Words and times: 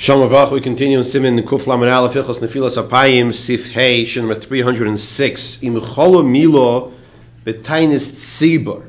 Shalom 0.00 0.30
Avach, 0.30 0.52
we 0.52 0.60
continue 0.60 0.96
in 0.96 1.02
Simin 1.02 1.42
Kuf 1.42 1.66
Lamed 1.66 1.90
Aleph 1.90 2.14
Nefilas 2.14 2.80
Apayim 2.80 3.34
Sif 3.34 3.68
Hey 3.68 4.04
Shin 4.04 4.28
number 4.28 4.36
306 4.40 5.64
Im 5.64 5.80
Cholo 5.80 6.22
Milo 6.22 6.92
Betainis 7.44 8.12
Tzibor. 8.12 8.88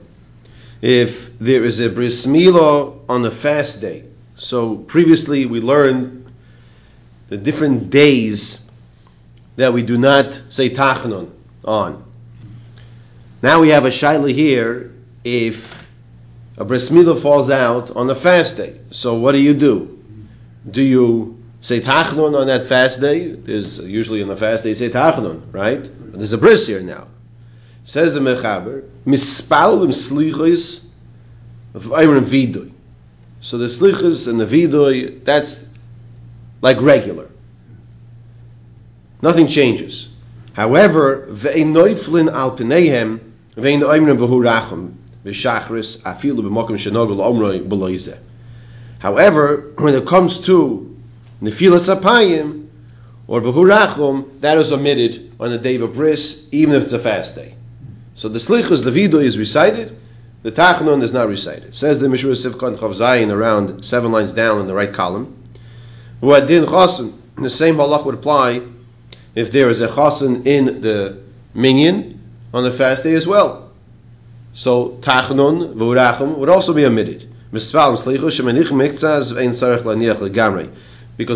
If 0.84 1.40
there 1.40 1.64
is 1.64 1.80
a 1.80 1.90
Bris 1.90 2.28
Milo 2.28 3.02
on 3.10 3.26
a 3.26 3.32
fast 3.32 3.82
day. 3.82 4.04
So 4.38 4.76
previously 4.76 5.48
we 5.48 5.62
learned 5.62 6.32
the 7.28 7.38
different 7.38 7.90
days 7.90 8.64
that 9.56 9.74
we 9.74 9.82
do 9.82 9.98
not 9.98 10.40
say 10.50 10.70
Tachnon 10.70 11.32
on. 11.66 12.06
Now 13.42 13.62
we 13.62 13.70
have 13.70 13.86
a 13.86 13.90
Shaila 13.90 14.32
here 14.32 14.94
if 15.24 15.90
a 16.56 16.66
Bris 16.66 16.92
Milo 16.92 17.16
falls 17.16 17.50
out 17.50 17.90
on 17.90 18.08
a 18.12 18.16
fast 18.16 18.58
day. 18.58 18.80
So 18.92 19.16
what 19.16 19.32
do 19.32 19.40
you 19.40 19.56
do 19.56 19.99
do 20.68 20.82
you 20.82 21.42
say 21.62 21.80
tachnun 21.80 22.40
on 22.40 22.48
that 22.48 22.66
fast 22.68 23.02
day? 23.02 23.32
There's 23.32 23.80
usually 23.80 24.22
on 24.22 24.28
the 24.28 24.38
fast 24.38 24.64
day 24.64 24.70
you 24.70 24.76
say 24.76 24.90
tachnun, 24.90 25.54
right? 25.54 25.82
But 25.82 26.14
there's 26.14 26.34
a 26.34 26.38
bris 26.38 26.68
here 26.68 26.82
now. 26.82 27.08
Says 27.84 28.14
the 28.14 28.20
mechaber, 28.20 28.88
mispalim 29.06 29.90
slichos 29.90 30.88
of 31.74 31.84
ayrim 31.86 32.22
vidoy. 32.22 32.72
So 33.42 33.58
the 33.58 33.66
slichos 33.66 34.28
and 34.28 34.40
the 34.40 34.46
vidoy, 34.46 35.24
that's 35.24 35.66
like 36.62 36.82
regular. 36.82 37.30
Nothing 39.22 39.48
changes. 39.48 40.10
However, 40.54 41.28
ve'enoiflin 41.30 42.32
al 42.32 42.58
pinehem 42.58 43.20
ve'en 43.56 43.82
ayrim 43.82 44.18
v'hurachim 44.18 44.94
v'shachris 45.24 46.02
afilu 46.02 46.42
b'mokim 46.42 46.78
shenogel 46.78 47.18
omroi 47.18 47.66
b'loizeh. 47.66 48.18
However, 49.00 49.74
when 49.78 49.96
it 49.96 50.06
comes 50.06 50.40
to 50.42 50.98
Nefilas 51.42 51.94
Apayim 51.94 52.68
or 53.28 53.42
Behurachum, 53.42 54.42
that 54.42 54.58
is 54.58 54.72
omitted 54.74 55.32
on 55.40 55.50
the 55.50 55.58
day 55.58 55.78
of 55.78 55.94
bris, 55.94 56.48
even 56.52 56.76
if 56.76 56.84
it's 56.84 56.94
a 56.94 57.00
fast 57.00 57.36
day. 57.36 57.56
So 58.16 58.28
the 58.28 58.40
Slichus, 58.40 58.84
the 58.84 58.92
Vido 58.92 59.20
is 59.20 59.38
recited, 59.38 59.98
the 60.44 60.52
Tachnun 60.52 61.02
is 61.02 61.14
not 61.14 61.30
recited. 61.30 61.76
Says 61.76 62.00
the 62.00 62.10
Mishra 62.10 62.32
Sivkon 62.32 62.78
Chav 62.78 62.92
Zayin 62.92 63.32
around 63.32 63.86
seven 63.86 64.12
lines 64.12 64.34
down 64.34 64.60
in 64.60 64.68
the 64.68 64.74
right 64.74 64.94
column. 64.94 65.42
Din 66.22 66.66
chasen, 66.66 67.18
the 67.38 67.50
same 67.50 67.76
halach 67.76 68.06
would 68.06 68.16
apply 68.16 68.62
if 69.34 69.52
there 69.52 69.70
is 69.70 69.80
a 69.80 69.88
chasen 69.88 70.46
in 70.46 70.82
the 70.82 71.22
minyan 71.54 72.20
on 72.54 72.64
the 72.64 72.72
fast 72.72 73.04
day 73.04 73.14
as 73.14 73.26
well. 73.26 73.72
So 74.52 74.98
Tachnun, 75.02 75.76
Vurachum 75.76 76.38
would 76.38 76.50
also 76.50 76.74
be 76.74 76.86
omitted. 76.86 77.29
Because 77.52 77.74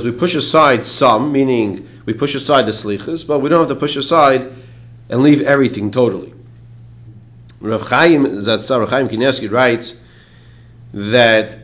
we 0.06 0.12
push 0.12 0.36
aside 0.36 0.86
some, 0.86 1.32
meaning 1.32 1.90
we 2.06 2.14
push 2.14 2.36
aside 2.36 2.68
the 2.68 2.72
slichas, 2.72 3.28
but 3.28 3.40
we 3.40 3.50
don't 3.50 3.62
have 3.62 3.70
to 3.70 3.76
push 3.76 3.96
aside 3.96 4.52
and 5.10 5.24
leave 5.24 5.42
everything 5.42 5.90
totally. 5.90 6.34
Rav 7.60 7.82
Chaim 7.82 8.26
Zatzar 8.26 8.88
Chaim 8.88 9.08
Kanievsky 9.08 9.50
writes 9.50 10.00
that 10.94 11.58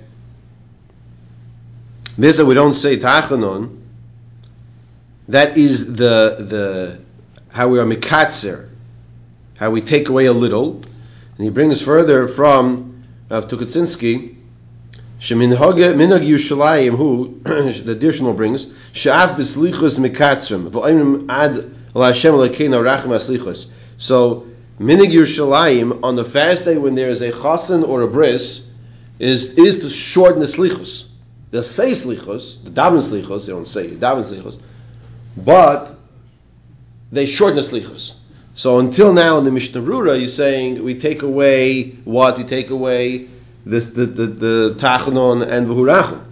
this 2.17 2.38
that 2.38 2.45
we 2.45 2.55
don't 2.55 2.73
say 2.73 2.97
tachanon, 2.97 3.77
that 5.27 5.58
is 5.58 5.94
the 5.94 6.38
the 6.39 7.00
how 7.50 7.67
we 7.67 7.80
are 7.80 7.86
mikatzer, 7.86 8.70
how 9.58 9.70
we 9.70 9.81
take 9.81 10.09
away 10.09 10.25
a 10.25 10.33
little, 10.33 10.81
and 11.38 11.45
he 11.45 11.50
brings 11.50 11.81
further 11.81 12.27
from 12.27 13.03
Rav 13.30 13.47
Tukaczynski 13.47 14.39
Sheminhag 15.20 15.95
minhag 15.95 16.25
Yushalayim, 16.25 16.95
who 16.95 17.39
the 17.44 17.92
additional 17.92 18.34
brings, 18.34 18.67
she'af 18.94 19.38
b'slichus 19.38 20.00
mekatzrim, 20.00 20.70
v'oimim 20.70 21.26
ad 21.30 21.70
rachim. 21.94 23.70
So 23.98 24.48
minhag 24.80 25.11
Yushalayim 25.11 26.04
on 26.04 26.16
the 26.16 26.23
fast 26.23 26.64
day 26.64 26.77
when 26.77 26.95
there 26.95 27.10
is 27.10 27.20
a 27.20 27.32
chasen 27.32 27.86
or 27.86 28.02
a 28.02 28.08
bris 28.08 28.71
is 29.20 29.55
is 29.55 29.82
to 29.82 29.89
shorten 29.89 30.39
the 30.39 30.45
slichus. 30.45 31.10
They 31.52 31.61
say 31.61 31.92
slichus, 31.92 32.64
the 32.64 32.70
daven 32.70 32.99
slichus, 32.99 33.45
they 33.45 33.52
don't 33.52 33.67
say 33.67 33.89
daven 33.89 34.23
slichus, 34.23 34.58
but 35.36 35.98
they 37.11 37.26
shorten 37.26 37.58
the 37.58 37.61
slichus. 37.61 38.14
So 38.55 38.80
until 38.80 39.11
now 39.11 39.38
in 39.38 39.45
the 39.45 39.52
Mishnah 39.52 39.82
Brura, 39.82 40.17
you're 40.17 40.30
saying 40.30 40.82
we 40.83 40.98
take 40.98 41.23
away 41.23 41.92
what? 42.05 42.38
We 42.38 42.45
take 42.45 42.70
away 42.70 43.27
this 43.65 43.87
the 43.87 44.05
the, 44.05 44.27
the 44.27 44.75
Tachanon 44.77 45.47
and 45.47 45.67
V'hurachim. 45.67 46.25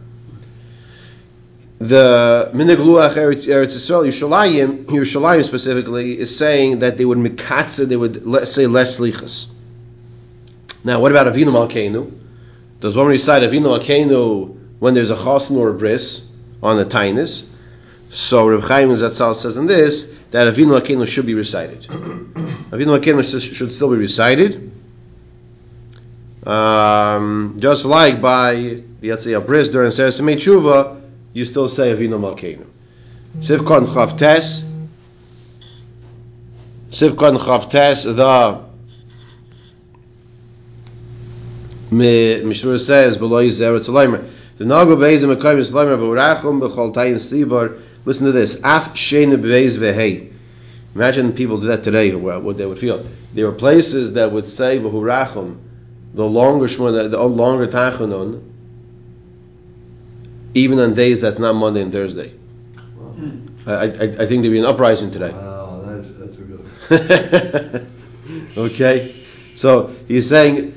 The 1.80 2.50
Minig 2.56 2.78
Luach 2.78 3.14
Eretz 3.14 3.46
Yisrael 3.46 4.08
Yerushalayim, 4.08 4.86
Yerushalayim 4.86 5.44
specifically, 5.44 6.18
is 6.18 6.36
saying 6.36 6.80
that 6.80 6.98
they 6.98 7.06
would 7.06 7.20
mikatze, 7.20 7.88
they 7.88 7.96
would 7.96 8.26
let, 8.26 8.48
say 8.48 8.66
less 8.66 9.00
lichas. 9.00 9.46
Now, 10.84 11.00
what 11.00 11.12
about 11.12 11.28
Avinu 11.28 11.52
Malkeinu? 11.52 12.12
Does 12.80 12.96
one 12.96 13.08
recite 13.08 13.44
Avinu 13.44 13.80
Malkeinu 13.80 14.58
when 14.80 14.96
there's 14.96 15.12
a 15.12 15.16
chasn 15.16 15.56
or 15.56 15.70
a 15.70 15.74
bris 15.74 16.28
on 16.64 16.78
the 16.78 16.86
tainis? 16.86 17.48
So 18.10 18.48
Rav 18.48 18.64
Chaim 18.64 18.90
Zatzal 18.90 19.36
says 19.36 19.58
in 19.58 19.68
this 19.68 20.16
that 20.32 20.52
Avinu 20.52 20.80
Malkeinu 20.80 21.06
should 21.08 21.28
be 21.28 21.36
recited. 21.36 21.82
Avinu 21.84 23.00
Malkeinu 23.00 23.56
should 23.56 23.72
still 23.72 23.92
be 23.92 23.98
recited. 23.98 24.72
Um, 26.48 27.58
just 27.60 27.84
like 27.84 28.22
by 28.22 28.84
say 29.18 29.34
a 29.34 29.42
bris 29.42 29.68
during 29.68 29.92
Seres 29.92 30.22
Tshuva, 30.22 31.02
you 31.34 31.44
still 31.44 31.68
say 31.68 31.94
Avinu 31.94 32.18
Malkeinu. 32.18 32.66
Sivkon 33.40 33.86
Chavtes, 33.86 34.64
Sivkon 36.90 37.38
Chavtes, 37.38 38.06
the 38.16 38.64
Mishmur 41.92 42.80
says 42.80 43.18
below 43.18 43.44
Zeretz 43.44 43.90
Leimer. 43.90 44.30
The 44.56 44.64
Nagu 44.64 44.96
Beizim 44.96 45.36
Mekayim 45.36 45.58
is 45.58 45.72
Leimer 45.72 45.98
v'Urachum 45.98 46.62
b'Chol 46.62 46.94
Tayin 46.94 47.16
Sibar. 47.16 47.82
Listen 48.06 48.26
to 48.26 48.32
this. 48.32 48.56
Af 48.64 48.94
Shein 48.94 49.36
Beiz 49.36 49.78
v'Hei. 49.78 50.32
Imagine 50.96 51.34
people 51.34 51.60
do 51.60 51.68
that 51.68 51.84
today. 51.84 52.16
What 52.16 52.56
they 52.56 52.66
would 52.66 52.80
feel. 52.80 53.06
There 53.34 53.48
were 53.48 53.56
places 53.56 54.14
that 54.14 54.32
would 54.32 54.48
say 54.48 54.80
v'Urachum 54.80 55.58
the 56.18 56.26
longer 56.26 56.66
Shmona, 56.66 57.12
the 57.12 57.24
longer 57.24 57.68
Tachanun, 57.68 58.44
even 60.56 60.80
on 60.80 60.96
days 60.96 61.22
that's 61.22 61.38
not 61.38 61.54
Monday 61.54 61.84
and 61.84 61.92
Thursday. 61.92 62.30
Hmm. 62.30 63.46
I, 63.68 63.72
I, 63.72 63.84
I 63.84 64.26
think 64.26 64.42
there'll 64.42 64.50
be 64.50 64.58
an 64.58 64.66
uprising 64.66 65.12
today. 65.12 65.30
Wow, 65.30 65.84
that's, 65.86 66.10
that's 66.14 66.38
a 66.38 67.82
good. 67.82 68.58
okay, 68.58 69.16
so 69.54 69.96
he's 70.08 70.28
saying 70.28 70.74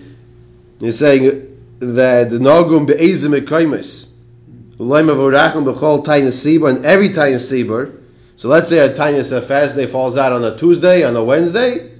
he's 0.78 0.98
saying 0.98 1.58
that 1.78 2.28
the 2.28 2.38
Nagum 2.38 2.86
be'ezim 2.86 3.40
ekaimis, 3.40 4.08
Lema 4.76 5.14
v'orachim 5.16 5.64
b'chol 5.64 6.04
tainis 6.04 6.36
sibur, 6.36 6.68
and 6.68 6.84
every 6.84 7.08
tainis 7.08 7.50
sibur. 7.50 7.98
So 8.36 8.48
let's 8.48 8.68
say 8.68 8.78
a 8.80 8.92
tainis 8.92 9.32
a 9.34 9.40
fast 9.40 9.74
day 9.74 9.86
falls 9.86 10.18
out 10.18 10.32
on 10.32 10.44
a 10.44 10.58
Tuesday, 10.58 11.02
on 11.02 11.16
a 11.16 11.24
Wednesday. 11.24 11.99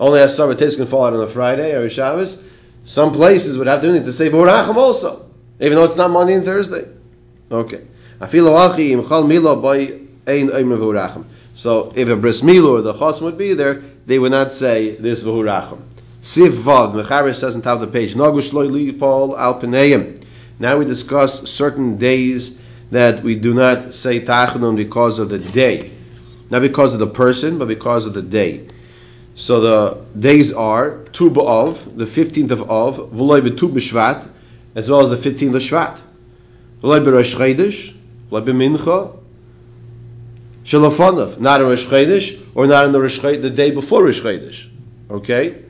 Only 0.00 0.20
a 0.20 0.28
summer 0.28 0.54
taste 0.54 0.78
can 0.78 0.86
fall 0.86 1.04
out 1.04 1.12
on 1.12 1.20
a 1.20 1.26
Friday 1.26 1.74
or 1.74 1.84
a 1.84 1.90
Shabbos. 1.90 2.46
Some 2.84 3.12
places 3.12 3.58
would 3.58 3.66
have 3.66 3.80
to, 3.82 3.88
do 3.88 3.94
it 3.94 4.02
to 4.04 4.12
say 4.12 4.28
Vorachim 4.30 4.76
also, 4.76 5.26
even 5.60 5.76
though 5.76 5.84
it's 5.84 5.96
not 5.96 6.10
Monday 6.10 6.34
and 6.34 6.44
Thursday. 6.44 6.88
Okay. 7.50 7.82
So 11.54 11.92
if 11.94 12.08
a 12.08 12.16
bris 12.16 12.40
milah 12.40 12.68
or 12.68 12.82
the 12.82 12.94
chos 12.94 13.20
would 13.20 13.36
be 13.36 13.54
there, 13.54 13.82
they 14.06 14.18
would 14.18 14.30
not 14.30 14.52
say 14.52 14.96
this 14.96 15.22
v'hurachim. 15.22 15.82
Siv 16.22 16.50
vav 16.50 16.94
mechaber 16.94 17.34
says 17.34 17.56
on 17.56 17.62
top 17.62 17.82
of 17.82 17.92
the 17.92 17.98
page. 17.98 18.14
Paul 18.98 19.36
al 19.36 19.60
Now 20.58 20.76
we 20.78 20.84
discuss 20.84 21.50
certain 21.50 21.98
days 21.98 22.60
that 22.92 23.22
we 23.24 23.34
do 23.34 23.54
not 23.54 23.92
say 23.92 24.20
tachanun 24.20 24.76
because 24.76 25.18
of 25.18 25.28
the 25.28 25.38
day, 25.38 25.90
not 26.48 26.62
because 26.62 26.94
of 26.94 27.00
the 27.00 27.06
person, 27.08 27.58
but 27.58 27.66
because 27.66 28.06
of 28.06 28.14
the 28.14 28.22
day. 28.22 28.68
So 29.34 29.60
the 29.60 30.04
days 30.18 30.52
are 30.52 30.98
Tu 31.12 31.30
B'Av, 31.30 31.96
the 31.96 32.04
15th 32.04 32.50
of 32.50 32.70
Av, 32.70 32.96
V'loi 33.10 33.40
B'Tu 33.40 33.72
B'Shvat, 33.72 34.28
as 34.74 34.90
well 34.90 35.00
as 35.00 35.10
the 35.10 35.16
15th 35.30 35.54
of 35.54 35.62
Shvat. 35.62 36.02
V'loi 36.82 37.04
B'Rosh 37.04 37.34
Chodesh, 37.34 37.94
V'loi 38.30 38.44
B'Mincha, 38.44 39.18
Shalofonov, 40.64 41.38
not 41.40 41.60
in 41.60 41.66
Rosh 41.66 41.86
Chodesh, 41.86 42.40
or 42.54 42.66
not 42.66 42.84
in 42.84 42.92
the 42.92 43.00
Rosh 43.00 43.18
Chodesh, 43.18 43.42
the 43.42 43.50
day 43.50 43.70
before 43.70 44.04
Rosh 44.04 44.20
Chodesh. 44.20 44.68
Okay? 45.10 45.62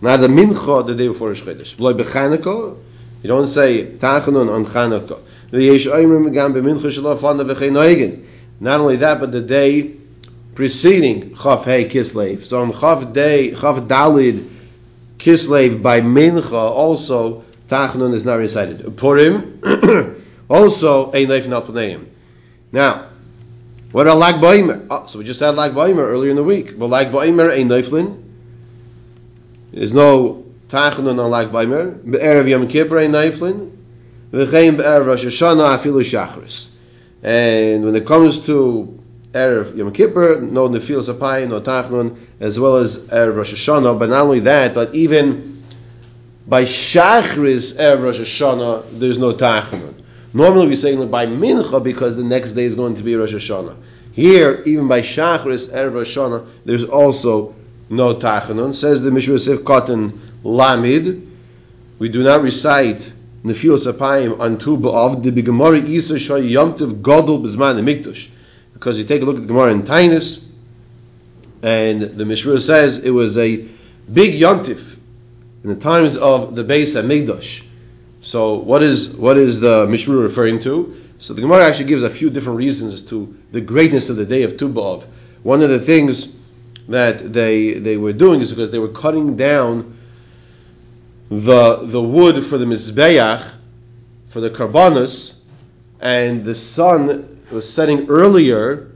Not 0.00 0.20
the 0.20 0.28
Mincha, 0.28 0.86
the 0.86 0.94
day 0.94 1.08
before 1.08 1.28
Rosh 1.28 1.42
Chodesh. 1.42 1.74
V'loi 1.76 1.94
B'Chanukah, 1.94 2.78
you 3.22 3.28
don't 3.28 3.48
say 3.48 3.86
Tachanun 3.86 4.48
on 4.52 4.64
Chanukah. 4.66 5.20
Not 8.60 8.80
only 8.80 8.96
that, 8.96 9.20
but 9.20 9.32
the 9.32 9.40
day 9.42 9.82
preceding 10.54 11.30
Chav 11.30 11.64
Hey 11.64 11.88
Kislev. 11.88 12.44
So 12.44 12.60
on 12.60 12.72
Chav 12.72 13.12
Day, 13.12 13.52
Chav 13.52 13.86
Dalid 13.86 14.48
Kislev 15.18 15.82
by 15.82 16.00
Mincha 16.00 16.52
also 16.52 17.44
Tachnun 17.68 18.12
is 18.12 18.24
not 18.24 18.34
recited. 18.34 18.96
Purim 18.96 19.60
Also, 20.52 21.10
a 21.12 21.24
knife 21.24 21.48
not 21.48 21.64
planeim. 21.64 22.04
Now, 22.72 23.06
what 23.90 24.06
about 24.06 24.18
lag 24.18 24.34
ba'imer? 24.34 24.86
Oh, 24.90 24.96
ah, 24.96 25.06
so 25.06 25.18
we 25.18 25.24
just 25.24 25.40
had 25.40 25.54
lag 25.54 25.72
ba'imer 25.72 26.06
earlier 26.06 26.28
in 26.28 26.36
the 26.36 26.44
week. 26.44 26.78
But 26.78 26.88
lag 26.88 27.10
ba'imer 27.10 27.50
a 27.50 27.64
kniflin. 27.64 28.22
There's 29.72 29.94
no 29.94 30.44
tachanun 30.68 31.18
on 31.18 31.30
lag 31.30 31.48
ba'imer. 31.48 32.04
Be'erev 32.04 32.48
yom 32.50 32.68
kippur 32.68 32.98
a 32.98 33.06
kniflin. 33.06 33.74
V'chein 34.30 34.76
be'erev 34.76 35.06
Rosh 35.06 35.24
Hashanah 35.24 35.78
afilu 35.78 36.02
shachris. 36.02 36.68
And 37.22 37.86
when 37.86 37.96
it 37.96 38.06
comes 38.06 38.44
to 38.44 39.01
Erev 39.32 39.76
Yom 39.76 39.92
Kippur, 39.92 40.40
no 40.42 40.68
Nefilas 40.68 41.12
Apayim, 41.12 41.48
no 41.48 41.60
Tachnun, 41.60 42.16
as 42.38 42.60
well 42.60 42.76
as 42.76 42.98
Erev 42.98 43.36
Rosh 43.36 43.54
Hashanah. 43.54 43.98
But 43.98 44.10
not 44.10 44.22
only 44.22 44.40
that, 44.40 44.74
but 44.74 44.94
even 44.94 45.62
by 46.46 46.64
Shachris 46.64 47.78
Erev 47.78 48.02
Rosh 48.02 48.20
Hashanah, 48.20 48.98
there's 48.98 49.18
no 49.18 49.32
Tachnun. 49.32 49.94
Normally 50.34 50.68
we 50.68 50.76
say 50.76 50.94
by 51.06 51.26
Mincha 51.26 51.82
because 51.82 52.16
the 52.16 52.24
next 52.24 52.52
day 52.52 52.64
is 52.64 52.74
going 52.74 52.96
to 52.96 53.02
be 53.02 53.16
Rosh 53.16 53.32
Hashanah. 53.32 53.76
Here, 54.12 54.62
even 54.66 54.86
by 54.86 55.00
Shachris 55.00 55.70
Erev 55.70 55.94
Rosh 55.94 56.16
Hashanah, 56.16 56.46
there's 56.66 56.84
also 56.84 57.54
no 57.88 58.14
Tachanun. 58.14 58.74
Says 58.74 59.00
the 59.00 59.10
Mishra 59.10 59.38
Sif 59.38 59.64
Cotton 59.64 60.20
Lamid, 60.44 61.26
we 61.98 62.10
do 62.10 62.22
not 62.22 62.42
recite 62.42 63.10
Nefilas 63.44 63.90
Apayim 63.90 64.40
on 64.40 64.58
Tu 64.58 64.76
B'Av, 64.76 65.22
the 65.22 65.40
Gemara 65.40 65.78
Isa 65.78 66.14
Shoy 66.16 66.50
Yomtiv 66.50 67.00
Godel 67.00 67.42
B'Zman 67.42 67.82
Mikdash 67.82 68.28
because 68.74 68.98
you 68.98 69.04
take 69.04 69.22
a 69.22 69.24
look 69.24 69.36
at 69.36 69.42
the 69.42 69.48
Gemara 69.48 69.72
in 69.72 69.82
Tainus, 69.82 70.46
and 71.62 72.02
the 72.02 72.24
Mishra 72.24 72.58
says 72.58 72.98
it 72.98 73.10
was 73.10 73.38
a 73.38 73.68
big 74.12 74.34
yontif 74.34 74.98
in 75.62 75.70
the 75.70 75.76
times 75.76 76.16
of 76.16 76.54
the 76.56 76.64
Beis 76.64 77.00
Hamikdash. 77.00 77.64
So 78.20 78.54
what 78.54 78.82
is 78.82 79.16
what 79.16 79.36
is 79.36 79.60
the 79.60 79.86
Mishra 79.86 80.16
referring 80.16 80.60
to? 80.60 81.00
So 81.18 81.34
the 81.34 81.40
Gemara 81.40 81.64
actually 81.66 81.86
gives 81.86 82.02
a 82.02 82.10
few 82.10 82.30
different 82.30 82.58
reasons 82.58 83.02
to 83.02 83.36
the 83.52 83.60
greatness 83.60 84.10
of 84.10 84.16
the 84.16 84.26
day 84.26 84.42
of 84.42 84.56
Tu 84.56 84.68
B'Av. 84.68 85.06
One 85.44 85.62
of 85.62 85.70
the 85.70 85.78
things 85.78 86.34
that 86.88 87.32
they 87.32 87.74
they 87.74 87.96
were 87.96 88.12
doing 88.12 88.40
is 88.40 88.50
because 88.50 88.70
they 88.70 88.80
were 88.80 88.88
cutting 88.88 89.36
down 89.36 89.98
the 91.28 91.76
the 91.84 92.02
wood 92.02 92.44
for 92.44 92.58
the 92.58 92.64
mizbeach 92.64 93.48
for 94.26 94.40
the 94.40 94.50
karbanos, 94.50 95.34
and 96.00 96.44
the 96.44 96.54
sun 96.54 97.31
was 97.52 97.72
setting 97.72 98.08
earlier, 98.08 98.90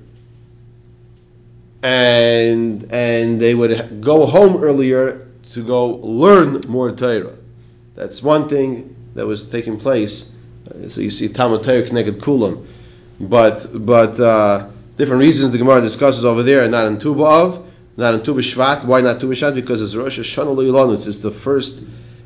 and 1.83 2.93
and 2.93 3.41
they 3.41 3.55
would 3.55 4.01
go 4.01 4.27
home 4.27 4.63
earlier 4.63 5.29
to 5.53 5.65
go 5.65 5.89
learn 5.89 6.63
more 6.69 6.91
Torah. 6.93 7.37
That's 7.95 8.23
one 8.23 8.49
thing 8.49 8.97
that 9.15 9.27
was 9.27 9.47
taking 9.49 9.79
place. 9.79 10.33
So 10.89 11.01
you 11.01 11.11
see 11.11 11.29
Talmud 11.29 11.63
Torah 11.63 11.83
connected 11.83 12.19
Kulam, 12.21 12.67
but 13.21 13.67
but 13.73 14.19
uh, 14.19 14.69
different 14.97 15.21
reasons 15.21 15.53
the 15.53 15.59
Gemara 15.59 15.81
discusses 15.81 16.25
over 16.25 16.43
there, 16.43 16.67
not 16.69 16.87
in 16.87 16.99
Tu 16.99 17.15
B'Av, 17.15 17.65
not 17.97 18.15
in 18.15 18.23
Tu 18.23 18.35
B'Shvat. 18.35 18.85
Why 18.85 19.01
not 19.01 19.21
Tu 19.21 19.29
B'Shvat? 19.29 19.55
Because 19.55 19.81
it's 19.81 19.95
Rosh 19.95 20.19
Hashanah 20.19 20.57
Leilanus. 20.57 21.07
It's 21.07 21.19
the 21.19 21.31
first. 21.31 21.83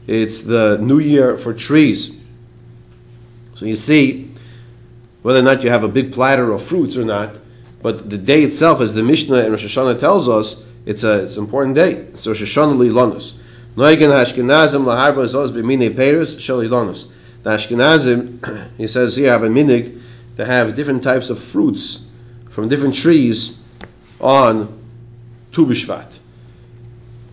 It's 0.07 0.43
the 0.43 0.79
new 0.81 0.99
year 0.99 1.37
for 1.37 1.53
trees. 1.53 2.17
So 3.57 3.67
you 3.67 3.77
see 3.77 4.30
whether 5.23 5.39
or 5.39 5.43
not 5.43 5.63
you 5.63 5.71
have 5.71 5.85
a 5.85 5.89
big 5.89 6.13
platter 6.13 6.53
of 6.53 6.63
fruits 6.63 6.97
or 6.97 7.05
not. 7.05 7.39
But 7.83 8.09
the 8.09 8.19
day 8.19 8.43
itself, 8.43 8.81
as 8.81 8.95
the 8.95 9.03
Mishnah 9.03 9.39
and 9.39 9.51
Rosh 9.51 9.65
Hashanah 9.65 9.99
tells 9.99 10.29
us, 10.29 10.63
it's 10.87 11.05
a 11.05 11.25
it's 11.25 11.37
an 11.37 11.45
important 11.45 11.75
day. 11.75 12.09
So 12.15 12.31
Rosh 12.31 12.43
Hashanah 12.43 12.77
Lilanus. 12.77 13.35
Noigen 13.77 14.11
Ashkenazim 14.11 14.85
laharba 14.85 15.25
zos 15.25 15.51
b'minei 15.51 15.95
peiros 15.95 16.37
shalilanus. 16.37 17.09
The 17.43 17.51
Ashkenazim, 17.51 18.69
he 18.77 18.89
says 18.89 19.17
here, 19.17 19.33
have 19.33 19.45
a 19.45 19.49
minig 19.49 20.01
to 20.37 20.45
have 20.45 20.77
different 20.77 21.03
types 21.03 21.31
of 21.31 21.39
fruits 21.39 22.05
from 22.51 22.69
different 22.69 22.95
trees 22.95 23.59
on 24.21 24.79
Tu 25.53 25.67
B'Shvat. 25.67 26.19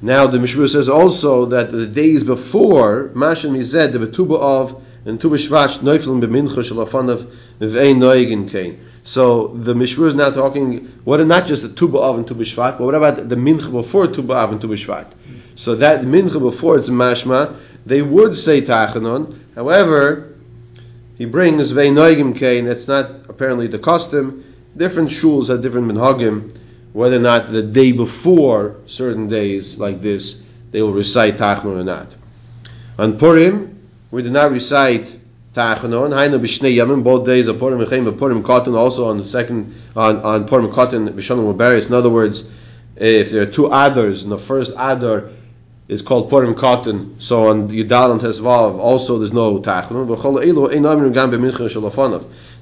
Now 0.01 0.27
the 0.27 0.39
Mishra 0.39 0.67
says 0.67 0.89
also 0.89 1.45
that 1.47 1.71
the 1.71 1.87
days 1.87 2.23
before 2.23 3.09
Mashan 3.15 3.51
Mized, 3.51 3.91
the 3.91 3.99
Betuba 3.99 4.39
of 4.39 4.83
and 5.05 5.19
Tu 5.19 5.29
B'Shvat 5.29 5.79
Neuflim 5.79 6.21
shalafanav. 6.21 7.31
So 7.59 9.47
the 9.47 9.73
Mishra 9.73 10.07
is 10.07 10.15
now 10.15 10.29
talking 10.29 10.85
what 11.03 11.25
not 11.25 11.47
just 11.47 11.63
the 11.63 11.69
Tu 11.69 11.87
B'Av 11.87 12.17
and 12.17 12.27
Tu 12.27 12.35
B'Shvat, 12.35 12.77
but 12.77 12.81
what 12.81 12.93
about 12.93 13.29
the 13.29 13.35
mincha 13.35 13.71
before 13.71 14.07
Tu 14.07 14.21
B'Av 14.21 14.51
and 14.51 14.61
Tu 14.61 14.67
B'Shvat? 14.67 15.07
So 15.55 15.75
that 15.75 16.01
mincha 16.01 16.39
before 16.39 16.77
it's 16.77 16.89
mashma, 16.89 17.55
they 17.85 18.01
would 18.01 18.35
say 18.35 18.61
tachanon. 18.61 19.39
However, 19.55 20.35
he 21.17 21.25
brings 21.25 21.71
vein 21.71 21.95
noigim 21.95 22.35
kain. 22.35 22.65
That's 22.65 22.87
not 22.87 23.09
apparently 23.29 23.67
the 23.67 23.79
custom. 23.79 24.43
Different 24.75 25.09
shuls 25.09 25.47
have 25.47 25.61
different 25.61 25.87
minhagim. 25.87 26.55
Whether 26.93 27.15
or 27.17 27.21
not 27.21 27.51
the 27.51 27.63
day 27.63 27.91
before 27.91 28.75
certain 28.85 29.29
days 29.29 29.79
like 29.79 30.01
this 30.01 30.43
they 30.71 30.81
will 30.81 30.93
recite 30.93 31.37
tachanon 31.37 31.79
or 31.79 31.83
not. 31.83 32.13
On 32.99 33.17
Purim, 33.17 33.79
we 34.11 34.21
do 34.21 34.29
not 34.29 34.51
recite 34.51 35.17
Tachanon. 35.57 36.11
Hainu 36.11 36.39
b'shnei 36.39 36.75
yamim, 36.75 37.03
both 37.03 37.25
days 37.25 37.47
of 37.47 37.57
Purim 37.57 37.79
Mechem, 37.79 38.15
Purim 38.15 38.43
Cotton, 38.43 38.75
also 38.75 39.07
on 39.09 39.17
the 39.17 39.25
second, 39.25 39.73
on, 39.95 40.17
on 40.17 40.45
Purim 40.47 40.71
Cotton, 40.71 41.09
B'shanim 41.09 41.51
Mubaris. 41.51 41.87
In 41.89 41.95
other 41.95 42.11
words, 42.11 42.47
if 42.95 43.31
there 43.31 43.41
are 43.41 43.47
two 43.47 43.63
Adars, 43.63 44.21
and 44.21 44.31
the 44.31 44.37
first 44.37 44.73
Adar 44.77 45.31
is 45.87 46.01
called 46.03 46.29
Purim 46.29 46.53
Cotton, 46.53 47.19
so 47.19 47.47
on 47.47 47.69
Yudal 47.69 48.11
and 48.11 48.21
Tesvav, 48.21 48.77
also 48.77 49.17
there's 49.17 49.33
no 49.33 49.59
Tachanon. 49.59 50.07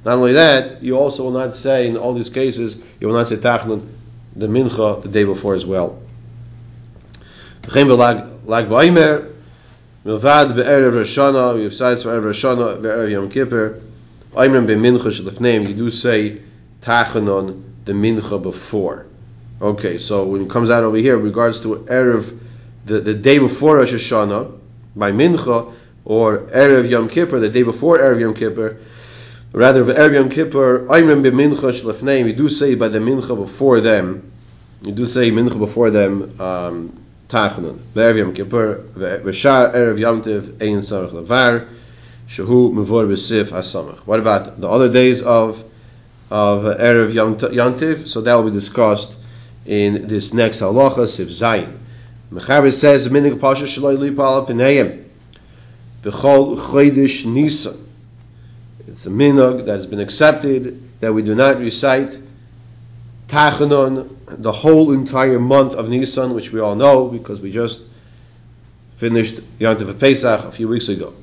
Not 0.05 0.13
only 0.13 0.33
that, 0.33 0.83
you 0.83 0.97
also 0.97 1.23
will 1.23 1.31
not 1.31 1.55
say, 1.55 1.87
in 1.87 1.97
all 1.97 2.13
these 2.13 2.29
cases, 2.29 2.77
you 2.99 3.07
will 3.07 3.15
not 3.15 3.27
say 3.27 3.35
Tachanon, 3.37 3.87
the 4.35 4.47
Mincha, 4.47 5.01
the 5.01 5.09
day 5.09 5.23
before 5.23 5.55
as 5.55 5.65
well. 5.65 5.99
Lag 7.67 8.69
Milvad 10.05 10.55
be'erev 10.55 10.93
Roshana, 10.93 11.55
we 11.55 11.63
have 11.63 11.73
sides 11.73 12.03
for 12.03 12.09
Erev 12.09 12.25
Roshana, 12.25 12.79
be'erev 12.79 13.09
Yom 13.09 13.27
Kippur. 13.27 13.81
Oimrim 14.35 14.67
be'mincha 14.67 15.09
shalifneim, 15.09 15.67
you 15.67 15.73
do 15.73 15.89
say 15.89 16.39
tachanon, 16.83 17.63
the 17.85 17.93
mincha 17.93 18.39
before. 18.39 19.07
Okay, 19.59 19.97
so 19.97 20.23
when 20.25 20.41
it 20.41 20.49
comes 20.51 20.69
out 20.69 20.83
over 20.83 20.97
here, 20.97 21.17
regards 21.17 21.59
to 21.61 21.77
Erev, 21.89 22.37
the, 22.85 22.99
the 22.99 23.15
day 23.15 23.39
before 23.39 23.77
Rosh 23.77 23.93
Hashanah, 23.93 24.55
by 24.95 25.11
mincha, 25.11 25.73
or 26.03 26.37
Erev 26.37 26.87
Yom 26.87 27.09
Kippur, 27.09 27.39
the 27.39 27.49
day 27.49 27.63
before 27.63 27.97
Erev 27.97 28.19
Yom 28.19 28.35
Kippur, 28.35 28.77
rather 29.53 29.83
Erev 29.85 30.13
Yom 30.13 30.29
Kippur, 30.29 30.85
Oimrim 30.85 31.23
be'mincha 31.23 31.71
shalifneim, 31.73 32.27
you 32.27 32.33
do 32.33 32.47
say 32.47 32.75
by 32.75 32.89
the 32.89 32.99
mincha 32.99 33.35
before 33.35 33.81
them, 33.81 34.31
you 34.83 34.91
do 34.91 35.07
say 35.07 35.31
mincha 35.31 35.57
before 35.57 35.89
them, 35.89 36.39
um, 36.39 37.04
Tachanun. 37.27 37.79
Ve'erev 37.95 38.17
Yom 38.17 38.33
Kippur, 38.33 38.83
ve'shar 38.95 39.73
Erev 39.73 39.99
Yom 39.99 40.21
Tiv, 40.21 40.61
Ein 40.61 40.79
Samach 40.79 41.11
Levar, 41.11 41.67
Shehu 42.29 42.71
Mevor 42.73 43.07
B'Sif 43.07 43.49
HaSamach. 43.49 43.99
What 43.99 44.19
about 44.19 44.59
the 44.59 44.69
other 44.69 44.91
days 44.91 45.21
of 45.21 45.63
of 46.29 46.63
Erev 46.63 47.13
Yom 47.13 47.77
Tiv? 47.77 48.07
So 48.09 48.21
that 48.21 48.33
will 48.35 48.45
be 48.45 48.51
discussed 48.51 49.15
in 49.65 50.07
this 50.07 50.33
next 50.33 50.61
halacha, 50.61 51.07
Sif 51.07 51.29
Zayin. 51.29 51.77
Mechaber 52.31 52.73
says, 52.73 53.07
Minig 53.07 53.39
Pasha 53.39 53.65
Shaloi 53.65 53.97
Lipal 53.97 54.47
P'neim, 54.47 55.03
B'chol 56.03 56.57
Chodesh 56.57 57.25
Nisan. 57.25 57.81
It's 58.87 59.05
a 59.07 59.09
minog 59.09 59.65
that 59.65 59.77
has 59.77 59.87
been 59.87 59.99
accepted, 59.99 60.81
that 60.99 61.13
we 61.13 61.21
do 61.21 61.35
not 61.35 61.57
recite 61.57 62.17
Tachanon, 63.27 64.09
the 64.27 64.51
whole 64.51 64.91
entire 64.91 65.39
month 65.39 65.73
of 65.73 65.89
Nisan, 65.89 66.33
which 66.33 66.51
we 66.51 66.59
all 66.59 66.75
know 66.75 67.07
because 67.07 67.41
we 67.41 67.51
just 67.51 67.81
finished 68.97 69.35
Yantiv 69.59 69.99
Pesach 69.99 70.45
a 70.45 70.51
few 70.51 70.67
weeks 70.67 70.89
ago. 70.89 71.13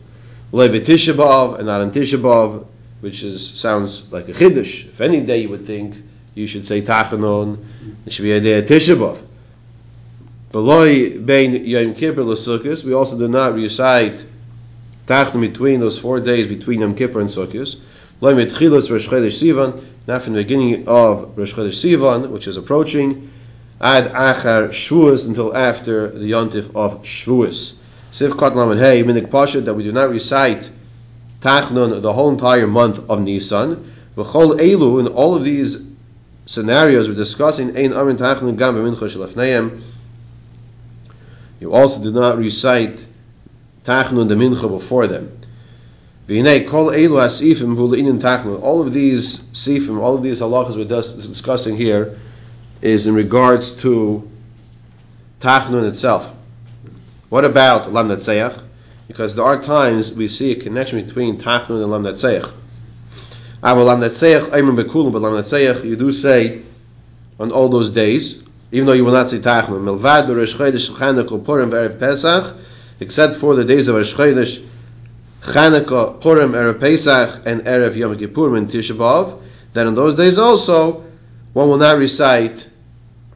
Lebe 0.53 0.85
Tisha 0.85 1.15
B'Av 1.15 1.57
and 1.57 1.67
not 1.67 1.81
on 1.81 1.93
Tisha 1.93 2.21
B'Av, 2.21 2.67
which 3.01 3.23
is 3.23 3.49
sounds 3.59 4.13
like 4.13 4.29
a 4.29 4.33
chiddush. 4.33 4.87
If 4.87 5.01
any 5.01 5.21
day 5.21 5.39
you 5.39 5.49
would 5.49 5.67
think 5.67 5.97
you 6.35 6.47
should 6.47 6.67
say 6.67 6.83
Tachanon, 6.83 7.65
it 8.05 8.13
should 8.13 8.25
be 8.25 8.33
a 8.33 8.41
day 8.41 8.59
of 8.59 8.67
Tisha 8.67 8.97
B'Av. 8.97 9.23
Beloy 10.51 11.19
Bein 11.19 11.65
Yom 11.65 11.95
Kippur 11.95 12.25
L'Sukkos, 12.25 12.85
we 12.85 12.93
also 12.93 13.19
do 13.19 13.29
not 13.29 13.55
recite 13.55 14.25
Tachanon 15.07 15.41
between 15.41 15.81
those 15.81 15.99
four 15.99 16.21
days 16.21 16.47
between 16.47 16.81
Yom 16.81 16.95
Kippur 16.95 17.21
and 17.21 17.31
Sukkos. 17.31 17.81
Loy 18.21 18.35
Mitchilas 18.35 18.91
Rosh 18.91 19.09
Chodesh 19.09 19.43
Sivan, 19.43 19.83
not 20.07 20.23
from 20.23 20.33
the 20.33 20.43
beginning 20.43 20.89
of 20.89 21.37
Rosh 21.39 21.55
Chodesh 21.55 21.97
Sivan, 21.97 22.31
which 22.31 22.49
is 22.49 22.57
approaching, 22.57 23.31
ad 23.81 24.07
achar 24.13 24.69
Shavuos 24.69 25.27
until 25.27 25.57
after 25.57 26.09
the 26.09 26.31
yontif 26.31 26.75
of 26.75 27.03
Shavuos. 27.03 27.75
Sif 28.11 28.37
Kot 28.37 28.57
Lamed 28.57 28.79
Hey, 28.81 29.03
Minik 29.03 29.31
Pasha, 29.31 29.61
that 29.61 29.75
we 29.75 29.85
do 29.85 29.93
not 29.93 30.11
recite 30.11 30.69
Tachnun 31.41 32.03
the 32.03 32.13
whole 32.13 32.31
entire 32.31 32.67
month 32.67 32.99
of 33.09 33.23
Nisan. 33.23 33.93
V'chol 34.17 34.59
Elu, 34.59 35.01
in 35.01 35.09
all 35.09 35.35
of 35.35 35.45
these 35.45 35.79
scenarios 36.47 37.09
we're 37.09 37.15
discussing, 37.15 37.77
Ein 37.77 37.93
Amin 37.93 38.17
Tachnun 38.17 38.59
Gam 38.59 38.75
B'mincha 38.75 39.09
Shalafneim, 39.09 39.81
you 41.61 41.73
also 41.73 42.03
do 42.03 42.11
not 42.11 42.39
recite 42.39 43.07
Tachnun 43.85 44.29
the 44.29 44.35
Mincha 44.35 44.69
before 44.69 45.07
them. 45.07 45.39
All 46.29 46.39
of 46.39 46.45
these 48.93 49.39
sifim, 49.39 49.99
all 49.99 50.15
of 50.15 50.23
these 50.23 50.41
halachas 50.41 50.77
we're 50.77 50.85
dis- 50.85 51.15
discussing 51.15 51.77
here, 51.77 52.17
is 52.81 53.09
in 53.09 53.15
regards 53.15 53.73
to 53.83 54.31
tachnun 55.41 55.89
itself. 55.89 56.33
What 57.29 57.45
about 57.45 57.93
lam 57.93 58.09
netzeach? 58.09 58.63
Because 59.09 59.35
there 59.35 59.45
are 59.45 59.61
times 59.61 60.13
we 60.13 60.29
see 60.29 60.53
a 60.53 60.55
connection 60.55 61.05
between 61.05 61.39
tachnun 61.39 61.83
and 61.83 61.91
lam 61.91 62.05
netzeach. 62.05 62.53
Aval 63.61 63.87
lam 63.87 64.01
netzeach, 64.01 64.51
ayman 64.51 64.77
bekulim, 64.77 65.11
but 65.11 65.23
lam 65.23 65.33
netzeach, 65.33 65.85
you 65.85 65.97
do 65.97 66.13
say 66.13 66.63
on 67.41 67.51
all 67.51 67.69
those 67.69 67.91
days, 67.91 68.41
even 68.71 68.87
though 68.87 68.93
you 68.93 69.05
will 69.05 69.13
not 69.13 69.29
say 69.29 69.39
tachnun. 69.39 69.83
Melvad 69.83 70.29
b'resh 70.29 70.55
chanukah 70.57 71.45
purim 71.45 71.71
v'erev 71.73 71.99
pesach, 71.99 72.55
except 73.01 73.35
for 73.35 73.57
the 73.57 73.65
days 73.65 73.89
of 73.89 73.97
Rosh 73.97 74.15
Chanukah, 75.43 76.21
Purim, 76.21 76.53
Erev 76.53 76.81
Pesach, 76.81 77.43
and 77.47 77.63
Erev 77.63 77.97
Yom 77.97 78.17
Kippur 78.17 78.57
and 78.57 78.69
Tisha 78.69 78.97
B'Av, 78.97 79.41
then 79.73 79.89
in 79.89 79.95
those 79.95 80.15
days 80.15 80.39
also, 80.39 81.05
one 81.53 81.69
will 81.69 81.79
not 81.79 81.99
recite 81.99 82.69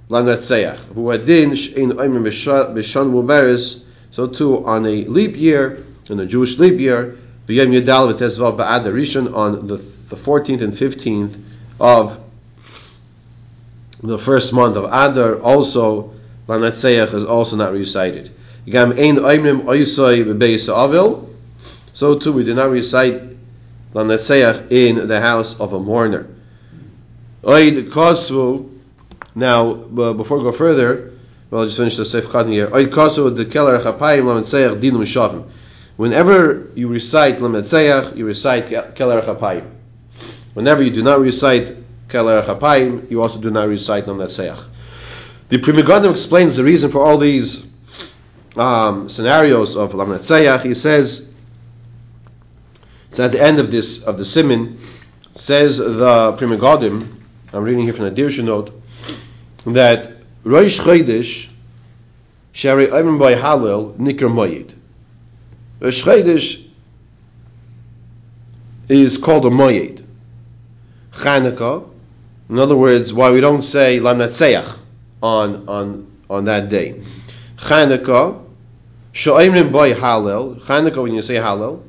Lam 0.09 0.27
Netzeach. 0.27 0.77
Huadin 0.77 1.53
Shein 1.53 1.99
Omer 1.99 2.21
B'Shan 2.31 3.11
Muberes, 3.11 3.83
so 4.13 4.29
too 4.29 4.65
on 4.65 4.87
a 4.87 5.05
leap 5.05 5.37
year, 5.37 5.85
in 6.09 6.21
a 6.21 6.27
Jewish 6.27 6.59
leap 6.59 6.79
year, 6.79 7.19
B'Yom 7.49 7.81
Yudal 7.81 8.13
V'Tezvav 8.13 8.57
Ba'ad 8.57 8.85
Rishon 8.85 9.35
on 9.35 9.67
the, 9.67 9.77
the 9.77 10.17
14th 10.17 10.63
and 10.63 10.73
15th 10.73 11.43
of 11.81 12.21
the 14.01 14.19
first 14.19 14.53
month 14.53 14.77
of 14.77 14.85
Adar, 14.85 15.41
also 15.41 16.13
Lam 16.47 16.61
Netzeach 16.61 17.15
is 17.15 17.25
also 17.25 17.57
not 17.57 17.73
recited. 17.73 18.31
Gam 18.67 18.93
Ein 18.93 19.17
Oimrim 19.17 19.63
Oisoi 19.63 20.25
so 21.97 22.19
too 22.19 22.31
we 22.31 22.45
do 22.45 22.53
not 22.53 22.69
recite 22.69 23.23
Lanetzeach 23.95 24.71
in 24.71 25.09
the 25.09 25.19
house 25.19 25.59
of 25.59 25.73
a 25.73 25.81
mourner. 25.81 26.27
Oid 27.43 27.89
Kosvu, 27.89 28.71
now 29.35 29.71
uh, 29.71 30.13
before 30.13 30.37
we 30.37 30.45
go 30.45 30.53
further, 30.53 31.15
well, 31.49 31.63
I'll 31.63 31.67
just 31.67 31.79
finish 31.79 31.97
the 31.97 32.05
safe 32.05 32.29
cutting 32.29 32.53
here. 32.53 32.67
Oid 32.67 32.89
Kosvu, 32.89 33.35
the 33.35 33.47
Keller 33.47 33.79
Chapayim 33.79 34.25
Lanetzeach 34.25 34.79
Dinum 34.79 35.07
Shavim. 35.07 35.49
Whenever 35.97 36.71
you 36.75 36.89
recite 36.89 37.39
Lanetzeach, 37.39 38.15
you 38.15 38.27
recite 38.27 38.67
Keller 38.95 39.23
Chapayim. 39.23 39.67
Whenever 40.53 40.83
you 40.83 40.91
do 40.91 41.03
not 41.03 41.21
recite 41.21 41.75
Keller 42.11 42.43
Chapayim, 42.43 43.11
you 43.11 43.23
also 43.23 43.41
do 43.41 43.51
not 43.51 43.69
recite 43.69 44.05
Lanetzeach. 44.05 44.63
The 45.49 45.57
Pri 45.57 45.73
Megadim 45.73 46.11
explains 46.11 46.57
the 46.57 46.65
reason 46.65 46.91
for 46.91 47.03
all 47.03 47.17
these 47.17 47.67
um, 48.55 49.09
scenarios 49.09 49.77
of 49.77 49.95
Lam 49.95 50.13
He 50.61 50.75
says 50.75 51.26
so 53.11 53.25
at 53.25 53.33
the 53.33 53.41
end 53.41 53.59
of 53.59 53.71
this 53.71 54.05
of 54.05 54.19
the 54.19 54.25
simin 54.25 54.79
says 55.35 55.79
the 55.79 56.35
Pri 56.37 56.47
Megadim. 56.49 57.07
I'm 57.53 57.63
reading 57.63 57.85
here 57.85 57.93
from 57.93 58.07
the 58.07 58.11
Dirshu 58.11 58.45
note 58.45 58.73
that 59.65 60.13
Rosh 60.45 60.81
Chodesh 60.81 61.51
Shari 62.53 62.87
Ayman 62.87 63.19
by 63.19 63.35
Halil 63.35 63.95
Nikra 63.95 64.31
Moyed. 64.33 64.73
Rosh 65.81 66.03
Chodesh 66.03 66.67
is 68.89 69.19
called 69.19 69.45
a 69.45 69.51
Moyed. 69.51 70.03
Chanukah, 71.13 71.89
in 72.49 72.59
other 72.59 72.77
words, 72.77 73.13
why 73.13 73.31
we 73.31 73.41
don't 73.41 73.63
say 73.63 74.01
Lam 74.01 74.19
Natseach 74.19 74.79
on 75.23 75.69
on 75.69 76.07
on 76.31 76.45
that 76.45 76.69
day. 76.69 77.03
Chanukah, 77.57 78.43
Sha'imrim 79.13 79.73
by 79.73 79.93
Halil. 79.93 80.57
Chanukah 80.57 81.03
when 81.03 81.15
you 81.15 81.23
say 81.23 81.35
Halil, 81.35 81.83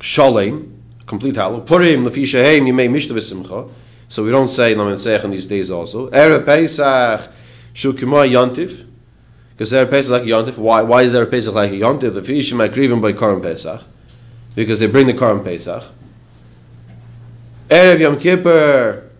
Shalem, 0.00 0.82
complete 1.06 1.34
Halal. 1.34 1.66
Purim, 1.66 2.04
Lefi 2.04 2.26
Shehem, 2.26 2.64
Yimei 2.66 2.88
Mishta 2.88 3.12
V'Simcha. 3.12 3.70
So 4.08 4.24
we 4.24 4.30
don't 4.30 4.48
say 4.48 4.74
Lamed 4.74 4.98
Seich 4.98 5.24
on 5.24 5.30
these 5.30 5.46
days 5.46 5.70
also. 5.70 6.10
Erev 6.10 6.44
Pesach, 6.44 7.30
Shukima 7.74 8.28
Yontif. 8.28 8.86
Because 9.50 9.72
Erev 9.72 9.90
Pesach 9.90 10.12
like 10.12 10.22
Yontif. 10.22 10.58
Why, 10.58 10.82
why 10.82 11.02
is 11.02 11.14
Erev 11.14 11.30
Pesach 11.30 11.54
like 11.54 11.72
a 11.72 11.74
Yontif? 11.74 12.14
The 12.14 12.22
Fish 12.22 12.52
Makrivim 12.52 13.00
by 13.00 13.12
Karam 13.12 13.40
Pesach. 13.40 13.82
Because 14.54 14.78
they 14.78 14.86
bring 14.86 15.06
the 15.06 15.14
Karam 15.14 15.42
Pesach. 15.42 15.82
Erev 17.68 17.98
Yom 17.98 18.20
Kippur, 18.20 19.10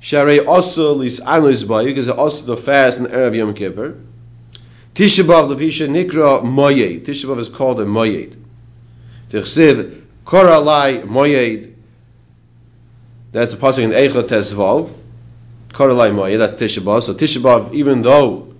Sharei 0.00 0.44
Osul 0.44 1.04
is 1.04 1.20
Anus 1.20 1.62
by 1.62 1.84
because 1.84 2.06
they 2.06 2.12
also 2.12 2.46
the 2.46 2.56
fast 2.56 2.98
in 2.98 3.06
Erev 3.06 3.36
Yom 3.36 3.54
Kippur. 3.54 3.96
Tisha 4.94 5.22
B'Av 5.22 5.54
Levisha 5.54 5.88
Nikra 5.88 6.42
Moyed. 6.42 7.04
Tisha 7.04 7.26
B'Av 7.26 7.38
is 7.38 7.48
called 7.48 7.78
a 7.80 7.84
Moyed. 7.84 8.39
Tichsiv 9.30 10.02
Koralai 10.24 11.04
Moyed. 11.04 11.74
That's 13.32 13.54
a 13.54 13.56
passing 13.56 13.84
in 13.84 13.90
Eichot 13.90 14.28
Tesvav. 14.28 14.92
Koralai 15.68 16.12
Moyed. 16.12 16.38
That's 16.38 16.60
Tisha. 16.60 17.02
So 17.02 17.14
Tisha 17.14 17.40
B'Av, 17.40 17.72
even 17.72 18.02
though, 18.02 18.54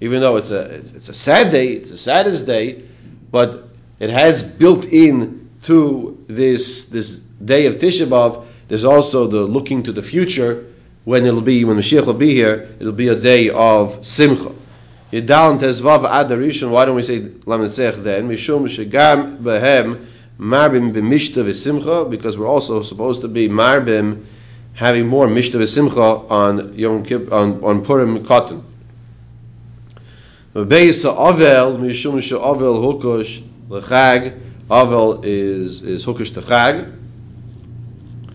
even 0.00 0.20
though 0.20 0.36
it's 0.36 0.50
a 0.50 0.60
it's, 0.60 0.92
it's 0.92 1.08
a 1.08 1.14
sad 1.14 1.50
day, 1.50 1.68
it's 1.68 1.90
the 1.90 1.96
saddest 1.96 2.46
day, 2.46 2.82
but 3.30 3.68
it 3.98 4.10
has 4.10 4.42
built 4.42 4.84
in 4.84 5.50
to 5.62 6.22
this 6.28 6.86
this 6.86 7.16
day 7.16 7.66
of 7.66 7.76
Tisha 7.76 8.06
B'av. 8.06 8.44
There's 8.68 8.84
also 8.84 9.26
the 9.26 9.40
looking 9.40 9.84
to 9.84 9.92
the 9.92 10.02
future 10.02 10.66
when 11.04 11.26
it'll 11.26 11.40
be 11.40 11.64
when 11.64 11.76
Mashiach 11.76 12.06
will 12.06 12.14
be 12.14 12.34
here. 12.34 12.68
It'll 12.78 12.92
be 12.92 13.08
a 13.08 13.16
day 13.16 13.48
of 13.48 14.04
Simcha. 14.04 14.52
Yidal 15.12 15.60
Tezvav 15.60 16.08
Adarishon. 16.08 16.70
Why 16.70 16.86
don't 16.86 16.96
we 16.96 17.02
say 17.02 17.20
Lametzech 17.20 18.02
then? 18.02 18.30
Mishum 18.30 18.64
Shegam 18.64 19.42
Behem 19.42 20.06
Marbim 20.38 20.94
B'Mishta 20.94 21.44
V'Simcha 21.44 22.10
because 22.10 22.38
we're 22.38 22.46
also 22.46 22.80
supposed 22.80 23.20
to 23.20 23.28
be 23.28 23.46
Marbim 23.46 24.24
having 24.72 25.06
more 25.06 25.26
Mishta 25.26 25.60
V'Simcha 25.60 26.30
on 26.30 26.78
Yom 26.78 27.04
Kippur 27.04 27.34
on, 27.34 27.62
on 27.62 27.84
Purim 27.84 28.24
Cotton. 28.24 28.64
Beisa 30.54 31.14
Avel 31.14 31.78
Mishum 31.78 32.14
Avel 32.14 32.80
Hukosh 32.80 33.42
L'Chag 33.68 34.32
Avel 34.70 35.22
is 35.26 35.82
is 35.82 36.06
Hukosh 36.06 36.30
T'Chag 36.30 36.90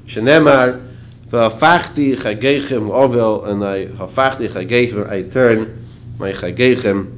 Shenemar 0.05 0.87
V'Afachti 1.29 2.15
Chagechem 2.15 2.91
Avel 2.91 3.45
and 3.49 3.65
I 3.65 3.87
Hafachti 3.87 4.47
Chagechem 4.47 5.09
I 5.09 5.23
turn 5.23 5.85
my 6.19 6.31
chagechem 6.31 7.15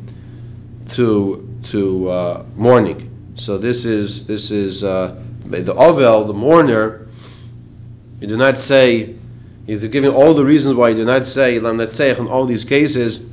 to 0.89 1.47
to 1.71 2.09
uh, 2.09 2.45
mourning. 2.55 3.33
So 3.35 3.57
this 3.57 3.85
is 3.85 4.27
this 4.27 4.51
is 4.51 4.83
uh, 4.83 5.21
the 5.45 5.73
ovel, 5.73 6.25
the 6.25 6.33
mourner. 6.33 7.07
You 8.19 8.27
do 8.27 8.37
not 8.37 8.57
say. 8.57 9.15
You're 9.65 9.87
giving 9.87 10.11
all 10.11 10.33
the 10.33 10.43
reasons 10.43 10.75
why 10.75 10.89
you 10.89 10.95
do 10.95 11.05
not 11.05 11.27
say 11.27 11.59
lam 11.59 11.79
in 11.79 12.27
all 12.27 12.45
these 12.47 12.65
cases, 12.65 13.23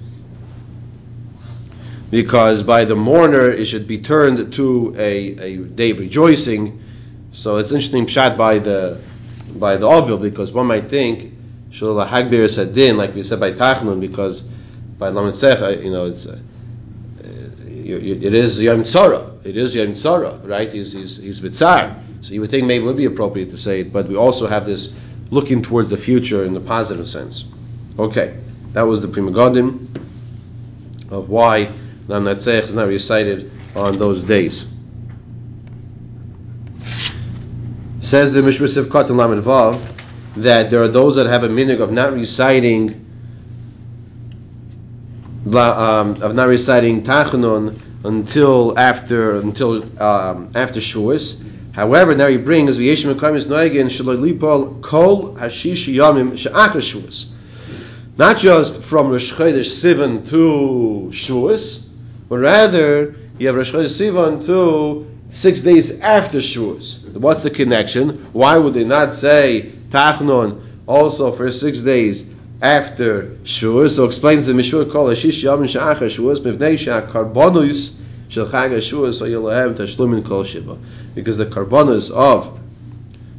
because 2.11 2.63
by 2.63 2.85
the 2.85 2.95
mourner 2.95 3.51
it 3.51 3.65
should 3.65 3.89
be 3.89 3.99
turned 3.99 4.53
to 4.53 4.95
a, 4.99 5.39
a 5.39 5.57
day 5.57 5.91
of 5.93 5.99
rejoicing. 5.99 6.83
So 7.33 7.57
it's 7.57 7.73
interesting 7.73 8.05
pshat 8.05 8.37
by 8.37 8.59
the 8.59 9.01
by 9.55 9.77
the 9.77 9.89
ovel 9.89 10.19
because 10.19 10.53
one 10.53 10.67
might 10.67 10.89
think 10.89 11.33
shul 11.71 11.97
hagbir 11.97 12.49
sadin 12.51 12.97
like 12.97 13.15
we 13.15 13.23
said 13.23 13.41
by 13.41 13.53
tachnun 13.53 14.01
because 14.01 14.43
by 14.99 15.09
Lamed 15.09 15.35
Sech, 15.35 15.61
you 15.83 15.91
know, 15.91 16.07
it's 16.07 16.27
uh, 16.27 16.39
it 17.87 18.35
is 18.35 18.61
Yom 18.61 18.83
Tzara. 18.83 19.45
It 19.45 19.57
is 19.57 19.75
Yom 19.75 19.93
Tzara, 19.93 20.47
right? 20.49 20.73
He's 20.73 20.93
he's 20.93 21.17
he's 21.19 21.41
Bitzar. 21.41 22.03
So 22.23 22.35
you 22.35 22.41
would 22.41 22.51
think 22.51 22.67
maybe 22.67 22.85
it 22.85 22.87
would 22.87 22.97
be 22.97 23.05
appropriate 23.05 23.51
to 23.51 23.59
say 23.59 23.81
it, 23.81 23.93
but 23.93 24.09
we 24.09 24.17
also 24.17 24.47
have 24.47 24.67
this 24.67 24.97
looking 25.31 25.63
towards 25.63 25.91
the 25.91 25.97
future 25.97 26.45
in 26.45 26.55
the 26.55 26.61
positive 26.61 27.09
sense. 27.09 27.45
Okay, 27.99 28.37
that 28.73 28.83
was 28.83 29.01
the 29.01 29.09
Pri 29.09 29.23
Megadim 29.23 29.89
of 31.11 31.29
why 31.29 31.71
Lam 32.09 32.25
Natzech 32.25 32.65
is 32.65 32.75
not 32.75 32.89
recited 32.89 33.51
on 33.75 33.99
those 33.99 34.23
days. 34.23 34.67
Says 38.01 38.33
the 38.33 38.41
Mishmar 38.41 38.69
Sivkat 38.69 39.09
and 39.09 39.19
Lamed 39.19 39.43
Vav 39.43 39.93
that 40.37 40.71
there 40.71 40.83
are 40.83 40.89
those 40.89 41.17
that 41.17 41.27
have 41.27 41.43
a 41.45 41.49
minig 41.49 41.81
of 41.81 41.91
not 41.91 42.13
reciting 42.13 43.06
um, 45.55 46.23
of 46.23 46.35
not 46.35 46.49
reciting 46.49 47.03
Tachanun 47.03 47.79
until 48.05 48.79
after 48.79 49.37
until 49.37 49.83
um, 50.03 50.51
after 50.55 50.81
Shavuos. 50.81 51.43
However, 51.73 52.15
now 52.15 52.29
he 52.29 52.39
brings 52.39 52.79
v'yeshim 52.79 53.15
mekamis 53.15 53.47
noigin 53.47 53.87
shaloi 53.87 54.83
kol 54.83 55.35
hashish 55.35 55.93
yamim 55.93 56.39
she'achar 56.39 56.81
Shavuos. 56.81 57.31
Not 58.17 58.39
just 58.39 58.83
from 58.83 59.11
Rosh 59.11 59.33
Chodesh 59.35 59.71
Sivan 59.71 60.27
to 60.31 61.11
Shavuos, 61.13 61.91
but 62.29 62.39
rather 62.39 63.15
you 63.39 63.47
have 63.49 63.57
Rosh 63.57 63.73
Chodesh 63.73 64.01
Sivan 64.01 64.45
to 64.47 65.07
six 65.29 65.61
days 65.61 66.01
after 66.01 66.39
Shavuos. 66.39 67.13
What's 67.13 67.43
the 67.43 67.51
connection? 67.51 68.27
Why 68.33 68.57
would 68.57 68.75
they 68.75 68.85
not 68.85 69.13
say 69.13 69.73
Tachanun 69.91 70.63
also 70.87 71.31
for 71.33 71.51
six 71.51 71.81
days 71.81 72.23
after 72.63 73.29
Shavuos. 73.45 73.97
So 73.97 74.05
explains 74.05 74.47
the 74.47 74.53
Mishur 74.53 74.91
called 74.91 75.11
Ashish 75.11 75.43
Yom 75.43 75.61
Sha'achar 75.61 76.09
Shavuos 76.09 76.41
Mivnei 76.41 76.77
Sha'karbonus 76.79 77.95
shel 78.29 78.47
chag 78.47 78.71
Shavuos 78.71 79.21
hayolahem 79.21 79.75
tashlumin 79.75 80.25
kol 80.27 80.45
shiva, 80.45 80.79
because 81.15 81.37
the 81.37 81.47
karbonas 81.47 82.11
of 82.11 82.59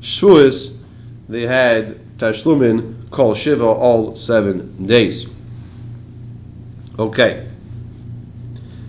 Shavuos 0.02 0.76
they 1.28 1.44
had 1.44 2.00
tashlumin 2.18 3.10
kol 3.10 3.34
shiva 3.34 3.66
all 3.66 4.16
seven 4.16 4.86
days. 4.86 5.26
Okay. 6.98 7.48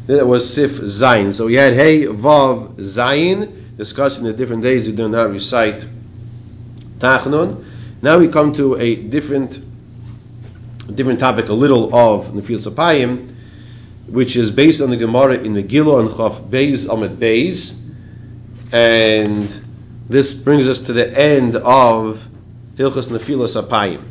That 0.07 0.27
was 0.27 0.55
Sif 0.55 0.73
Zayin. 0.73 1.35
So 1.35 1.47
we 1.47 1.55
had 1.55 1.75
Hey 1.75 2.05
Vav 2.05 2.77
Zayin 2.77 3.77
discussing 3.77 4.25
the 4.25 4.33
different 4.33 4.63
days 4.63 4.87
you 4.87 4.95
do 4.95 5.09
not 5.09 5.31
recite 5.31 5.85
Tachnun. 6.99 7.65
Now 8.01 8.19
we 8.19 8.29
come 8.29 8.55
to 8.55 8.77
a 8.77 8.97
different 8.97 9.61
different 10.93 11.21
topic, 11.21 11.49
a 11.49 11.53
little 11.53 11.95
of 11.95 12.29
Nefil 12.29 12.59
Sapayim, 12.59 13.35
which 14.07 14.37
is 14.37 14.51
based 14.51 14.81
on 14.81 14.91
the 14.91 14.97
Gemara 14.97 15.35
in 15.35 15.55
the 15.55 15.63
Gilo 15.63 16.01
and 16.01 16.11
Chaf 16.11 16.41
Beis 16.41 16.89
Amid 16.91 17.19
Beis. 17.19 17.79
And 18.73 19.49
this 20.09 20.33
brings 20.33 20.67
us 20.69 20.81
to 20.81 20.93
the 20.93 21.07
end 21.19 21.57
of 21.57 22.27
Hilchas 22.77 23.09
Nefil 23.09 23.47
Sapayim. 23.47 24.03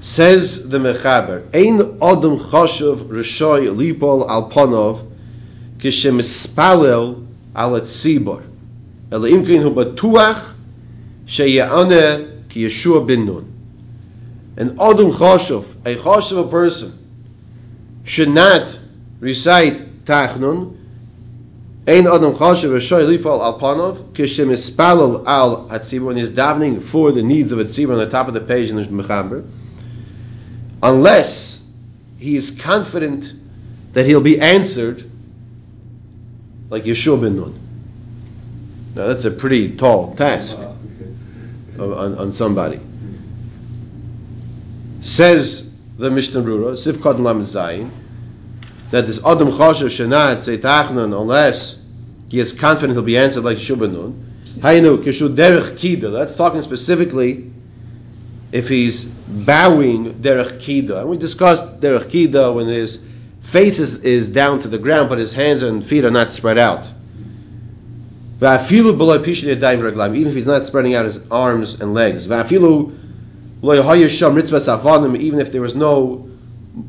Says 0.00 0.68
the 0.68 0.78
Mechaber, 0.78 1.42
Ein 1.54 1.98
Odom 1.98 2.38
Choshev 2.38 3.08
Rishoy 3.08 3.68
Lipol 3.74 4.28
Al 4.28 4.50
Ponov 4.50 5.10
Kishem 5.78 6.20
Spalel 6.20 7.26
Al 7.54 7.80
Tzibor 7.80 8.44
Ela 9.10 9.28
Imkin 9.28 9.62
Hu 9.62 9.70
Batuach 9.70 10.54
Sheyane 11.26 12.48
Ki 12.48 12.66
Yeshua 12.66 13.06
Bin 13.06 13.26
Nun 13.26 13.55
An 14.56 14.76
Odom 14.76 15.12
Choshev, 15.12 15.74
a 15.84 15.96
Choshev 15.96 16.50
person, 16.50 16.92
should 18.04 18.30
not 18.30 18.78
recite 19.20 20.04
Tachnun 20.04 20.76
Ein 21.88 22.04
Odom 22.04 22.34
Choshev 22.34 22.70
Rishoy 22.70 23.06
Lipol 23.06 23.40
Al 23.40 23.60
Ponov 23.60 24.12
Kishem 24.12 24.48
Spalel 24.52 25.24
Al 25.26 25.68
Tzibor 25.68 26.10
and 26.10 26.18
is 26.18 26.30
davening 26.30 26.82
for 26.82 27.12
the 27.12 27.22
needs 27.22 27.52
of 27.52 27.58
a 27.58 27.64
Tzibor 27.64 27.92
on 27.92 27.98
the 27.98 28.08
top 28.08 28.28
of 28.28 28.34
the 28.34 28.40
page 28.40 28.70
in 28.70 28.76
the 28.76 28.84
Mechaber 28.84 29.48
unless 30.82 31.62
he 32.18 32.34
is 32.36 32.60
confident 32.60 33.32
that 33.92 34.06
he'll 34.06 34.20
be 34.20 34.40
answered 34.40 35.08
like 36.70 36.84
Yeshua 36.84 37.20
ben 37.20 37.36
Nun. 37.36 37.60
Now 38.94 39.06
that's 39.06 39.24
a 39.24 39.30
pretty 39.30 39.76
tall 39.76 40.14
task 40.14 40.56
on, 41.78 41.92
on 42.18 42.32
somebody. 42.32 42.80
Says 45.06 45.72
the 45.98 46.10
Mishnah 46.10 46.42
Brura, 46.42 46.76
Sif 46.76 47.00
Kod 47.00 47.20
Lamed 47.20 47.46
Zayin, 47.46 47.90
that 48.90 49.06
this 49.06 49.20
Adam 49.24 49.52
Choshev 49.52 49.86
Shenat 49.86 50.38
Zaytachnan, 50.38 51.18
unless 51.18 51.80
he 52.28 52.40
is 52.40 52.50
confident 52.52 52.94
he'll 52.94 53.02
be 53.02 53.16
answered 53.16 53.44
like 53.44 53.56
Yeshua 53.58 53.78
ben 53.78 53.92
Nun. 53.92 54.32
Hayinu 54.58 54.98
Kishu 54.98 55.28
Derech 55.34 55.78
Kida. 55.78 56.12
That's 56.12 56.34
talking 56.34 56.60
specifically 56.60 57.52
if 58.50 58.68
he's 58.68 59.04
bowing 59.04 60.14
derech 60.14 60.58
kida. 60.58 61.00
And 61.00 61.08
we 61.08 61.18
discussed 61.18 61.80
derech 61.80 62.06
kida 62.06 62.52
when 62.52 62.66
his 62.66 63.04
face 63.40 63.78
is, 63.78 64.02
is 64.02 64.28
down 64.28 64.58
to 64.60 64.68
the 64.68 64.78
ground, 64.78 65.08
but 65.08 65.18
his 65.18 65.32
hands 65.32 65.62
and 65.62 65.86
feet 65.86 66.04
are 66.04 66.10
not 66.10 66.32
spread 66.32 66.58
out. 66.58 66.90
Even 68.40 68.66
if 70.28 70.34
he's 70.34 70.46
not 70.46 70.66
spreading 70.66 70.94
out 70.96 71.04
his 71.04 71.30
arms 71.30 71.80
and 71.80 71.94
legs. 71.94 72.26
Even 73.74 75.40
if 75.40 75.52
there 75.52 75.60
was 75.60 75.74
no 75.74 76.28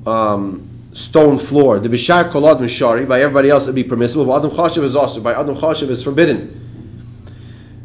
um, 0.06 0.68
stone 0.98 1.38
floor. 1.38 1.80
The 1.80 1.90
bishar 1.90 2.30
kolad 2.30 2.60
mishari 2.60 3.08
by 3.08 3.22
everybody 3.22 3.50
else 3.50 3.68
would 3.68 3.76
be 3.76 3.84
permissible. 3.84 4.26
But 4.26 4.40
adam 4.40 4.52
chashiv 4.52 4.84
is 4.84 4.96
also 4.96 5.22
by 5.22 5.34
adam 5.34 5.56
chashiv 5.56 5.90
is 5.90 6.04
forbidden. 6.04 6.64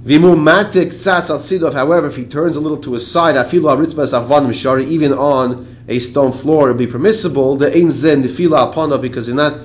Vimu 0.05 0.37
matik 0.37 1.63
al. 1.63 1.73
However, 1.73 2.07
if 2.07 2.17
he 2.17 2.25
turns 2.25 2.57
a 2.57 2.61
little 2.61 2.79
to 2.79 2.95
his 2.95 3.09
side, 3.09 3.37
afilu 3.37 3.77
aritzbas 3.77 4.19
avon 4.19 4.47
mishari, 4.47 4.89
even 4.89 5.13
on 5.13 5.85
a 5.89 5.99
stone 5.99 6.33
floor, 6.33 6.69
it 6.69 6.73
would 6.73 6.79
be 6.79 6.87
permissible. 6.87 7.57
The 7.57 7.77
ein 7.77 7.91
zen 7.91 8.23
nefila 8.23 8.73
apana 8.73 9.01
because 9.01 9.27
he's 9.27 9.35
not 9.35 9.59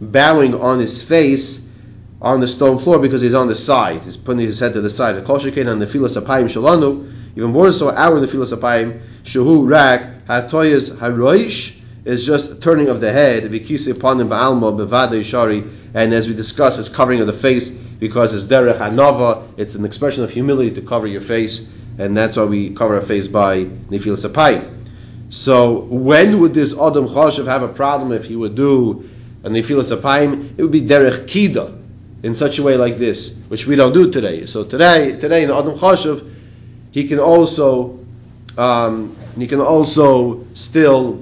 bowing 0.00 0.54
on 0.54 0.78
his 0.78 1.02
face 1.02 1.68
on 2.22 2.40
the 2.40 2.48
stone 2.48 2.78
floor 2.78 3.00
because 3.00 3.20
he's 3.20 3.34
on 3.34 3.48
the 3.48 3.54
side. 3.54 4.02
He's 4.02 4.16
putting 4.16 4.46
his 4.46 4.60
head 4.60 4.72
to 4.74 4.80
the 4.80 4.88
side. 4.88 5.16
The 5.16 5.22
kol 5.22 5.38
shekain 5.38 5.70
on 5.70 5.80
nefilas 5.80 6.20
apayim 6.20 6.44
shalanu. 6.44 7.23
Even 7.36 7.50
more 7.50 7.72
so, 7.72 7.90
our 7.90 8.20
nefilas 8.20 8.56
apayim 8.56 9.00
shehu 9.24 9.68
rak 9.68 10.26
hatoyas 10.26 10.96
haroish 10.96 11.80
is 12.04 12.24
just 12.24 12.62
turning 12.62 12.88
of 12.88 13.00
the 13.00 13.12
head. 13.12 13.44
Vikisi 13.44 13.92
apanim 13.92 14.28
ba'alma 14.28 14.76
bevada 14.76 15.24
shari. 15.24 15.64
And 15.94 16.12
as 16.12 16.28
we 16.28 16.34
discussed, 16.34 16.78
it's 16.78 16.88
covering 16.88 17.20
of 17.20 17.26
the 17.26 17.32
face 17.32 17.70
because 17.70 18.34
it's 18.34 18.44
derech 18.44 18.76
anava, 18.76 19.48
it's 19.56 19.74
an 19.74 19.84
expression 19.84 20.24
of 20.24 20.30
humility 20.30 20.74
to 20.74 20.82
cover 20.82 21.06
your 21.06 21.20
face, 21.20 21.68
and 21.98 22.16
that's 22.16 22.36
why 22.36 22.44
we 22.44 22.70
cover 22.74 22.96
our 22.96 23.00
face 23.00 23.26
by 23.28 23.64
nifil 23.64 24.16
sapai. 24.16 24.70
So 25.30 25.80
when 25.80 26.40
would 26.40 26.54
this 26.54 26.72
Adam 26.72 27.08
Choshev 27.08 27.46
have 27.46 27.62
a 27.62 27.68
problem 27.68 28.12
if 28.12 28.26
he 28.26 28.36
would 28.36 28.54
do 28.54 29.08
a 29.42 29.48
nifil 29.48 29.82
sapai? 29.82 30.58
It 30.58 30.62
would 30.62 30.72
be 30.72 30.82
derech 30.82 31.26
kida, 31.26 31.80
in 32.22 32.34
such 32.34 32.58
a 32.58 32.62
way 32.62 32.76
like 32.76 32.96
this, 32.96 33.38
which 33.48 33.66
we 33.66 33.76
don't 33.76 33.92
do 33.92 34.10
today. 34.10 34.46
So 34.46 34.64
today, 34.64 35.16
today 35.18 35.44
in 35.44 35.50
Adam 35.50 35.78
Choshev, 35.78 36.33
he 36.94 37.08
can 37.08 37.18
also 37.18 37.98
um, 38.56 39.16
he 39.36 39.48
can 39.48 39.60
also 39.60 40.46
still 40.54 41.14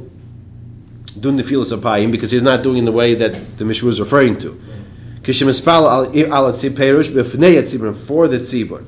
do 1.19 1.33
nefila 1.33 1.65
sapayim 1.65 2.13
because 2.13 2.31
he's 2.31 2.43
not 2.43 2.63
doing 2.63 2.77
in 2.77 2.85
the 2.85 2.93
way 2.93 3.15
that 3.15 3.57
the 3.57 3.65
Mishnah 3.65 3.87
was 3.87 3.99
referring 3.99 4.39
to 4.41 4.61
for 5.23 5.33
the 8.29 8.39
tzibur. 8.39 8.85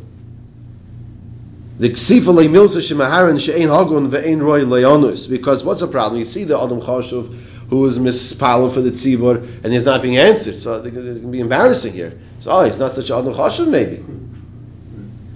The 1.79 1.89
ksifa 1.89 2.35
leimilsa 2.35 2.83
shemaharin 2.83 3.41
she'ein 3.41 3.69
hagun 3.69 4.11
ve'ein 4.11 4.43
roy 4.43 4.65
leonus. 4.65 5.27
Because 5.27 5.65
what's 5.65 5.81
the 5.81 5.87
problem? 5.87 6.19
You 6.19 6.27
see 6.27 6.45
the 6.45 6.61
Adam 6.61 6.83
Chashuv 6.83 7.35
who 7.71 7.87
is 7.87 7.99
mispalel 7.99 8.71
for 8.71 8.83
the 8.83 8.91
tzibur 8.91 9.65
and 9.65 9.73
he's 9.73 9.85
not 9.87 10.03
being 10.03 10.19
answered. 10.19 10.59
So 10.59 10.83
it's 10.83 10.95
going 10.95 11.21
to 11.23 11.27
be 11.29 11.41
embarrassing 11.41 11.95
here. 11.95 12.19
So 12.41 12.51
oh, 12.51 12.65
he's 12.65 12.79
not 12.79 12.93
such 12.93 13.09
an 13.09 13.19
Adam 13.21 13.33
Chashuv 13.33 13.69
maybe. 13.69 14.05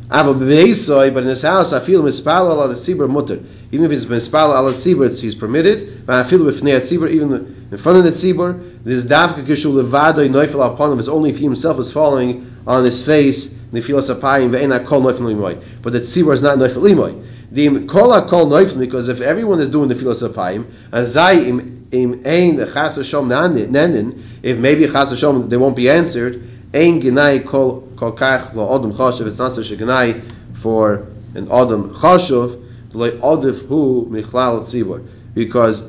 But 0.09 0.41
in 0.41 0.49
his 0.49 1.43
house, 1.43 1.73
I 1.73 1.81
feel 1.81 2.03
mispalel 2.03 2.63
al 2.63 2.75
tzibur 2.75 3.11
mutter. 3.11 3.41
Even 3.71 3.85
if 3.85 3.91
he's 3.91 4.07
mispalel 4.07 4.55
al 4.55 4.73
tzibur, 4.73 5.21
he's 5.21 5.35
permitted. 5.35 6.07
But 6.07 6.17
I 6.17 6.23
feel 6.29 6.43
with 6.45 6.63
tzibur, 6.63 7.11
even 7.11 7.69
in 7.71 7.77
front 7.77 7.99
of 7.99 8.05
the 8.05 8.11
tzibur, 8.11 8.85
this 8.85 9.05
dafka 9.05 9.45
kishu 9.45 9.73
levado 9.73 10.27
noifel 10.29 10.73
upon 10.73 10.93
him 10.93 10.99
is 10.99 11.09
only 11.09 11.31
if 11.31 11.37
he 11.37 11.45
himself 11.45 11.79
is 11.79 11.93
falling 11.93 12.51
on 12.67 12.85
his 12.85 13.05
face. 13.05 13.49
Nefilas 13.73 14.15
apayim 14.15 14.51
ve'ena 14.51 14.87
kol. 14.87 15.03
But 15.03 15.93
the 15.93 16.01
tzibur 16.01 16.33
is 16.33 16.41
not 16.41 16.57
noifel 16.57 16.83
limoy. 16.83 17.25
The 17.53 17.85
kol 17.87 18.21
kol 18.23 18.47
noifel 18.47 18.79
because 18.79 19.11
if 19.11 19.21
everyone 19.21 19.61
is 19.61 19.69
doing 19.69 19.89
the 19.89 19.95
filas 19.95 20.27
apayim, 20.27 20.65
azai 20.91 21.47
im 21.93 22.23
ein 22.25 22.57
chas 22.57 22.97
shom 22.99 23.29
nenin, 23.29 24.23
if 24.43 24.57
maybe 24.57 24.87
chas 24.87 25.13
shom 25.13 25.51
they 25.51 25.59
won't 25.59 25.77
be 25.77 25.91
answered. 25.91 26.43
Ein 26.73 27.01
genai 27.01 27.45
kol 27.45 27.88
kol 27.99 28.13
kach 28.13 28.55
lo 28.55 28.67
odom 28.69 28.93
chashuv. 28.93 29.27
It's 29.27 29.39
not 29.39 29.53
such 29.53 29.71
a 29.73 30.23
for 30.53 31.07
an 31.35 31.47
odom 31.49 31.93
chashuv. 31.95 32.65
Lo 32.95 33.11
odif 33.11 33.67
hu 33.67 34.07
michlal 34.07 34.63
tzibur 34.63 35.07
because 35.35 35.83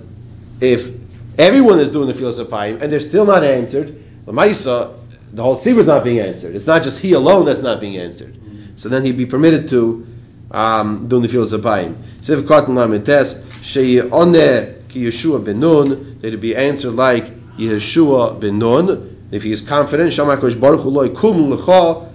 if 0.60 0.92
everyone 1.38 1.80
is 1.80 1.90
doing 1.92 2.08
the 2.08 2.14
filas 2.14 2.44
apayim 2.44 2.82
and 2.82 2.92
they're 2.92 3.00
still 3.00 3.26
not 3.26 3.44
answered, 3.44 3.96
the 4.26 4.32
Maisa, 4.32 4.96
the 5.32 5.42
whole 5.42 5.56
tzibur 5.56 5.80
is 5.80 5.86
not 5.86 6.04
being 6.04 6.20
answered. 6.20 6.56
It's 6.56 6.68
not 6.68 6.84
just 6.84 7.00
he 7.00 7.14
alone 7.14 7.46
that's 7.46 7.62
not 7.62 7.80
being 7.80 7.98
answered. 7.98 8.38
So 8.76 8.90
then 8.90 9.06
he'd 9.06 9.18
be 9.18 9.26
permitted 9.26 9.70
to 9.70 10.08
um, 10.52 11.08
do 11.08 11.22
the 11.22 11.28
filas 11.28 11.58
apayim. 11.58 11.96
Sev 12.22 12.44
katan 12.44 12.70
lamites 12.70 13.42
sheyoneh 13.62 14.90
ki 14.90 15.06
Yeshua 15.06 15.44
ben 15.44 15.60
Nun. 15.60 16.20
They'd 16.20 16.40
be 16.42 16.56
answered 16.56 16.94
like 16.94 17.26
Yeshua 17.58 18.40
ben 18.40 18.60
Nun. 18.60 19.09
If 19.32 19.44
he 19.44 19.52
is 19.52 19.62
confident, 19.62 20.12
Shamakosh 20.12 20.60
Baruch 20.60 20.82
Hu 20.82 20.90
loy 20.90 21.10
kum 21.10 21.52
lecha. 21.52 22.08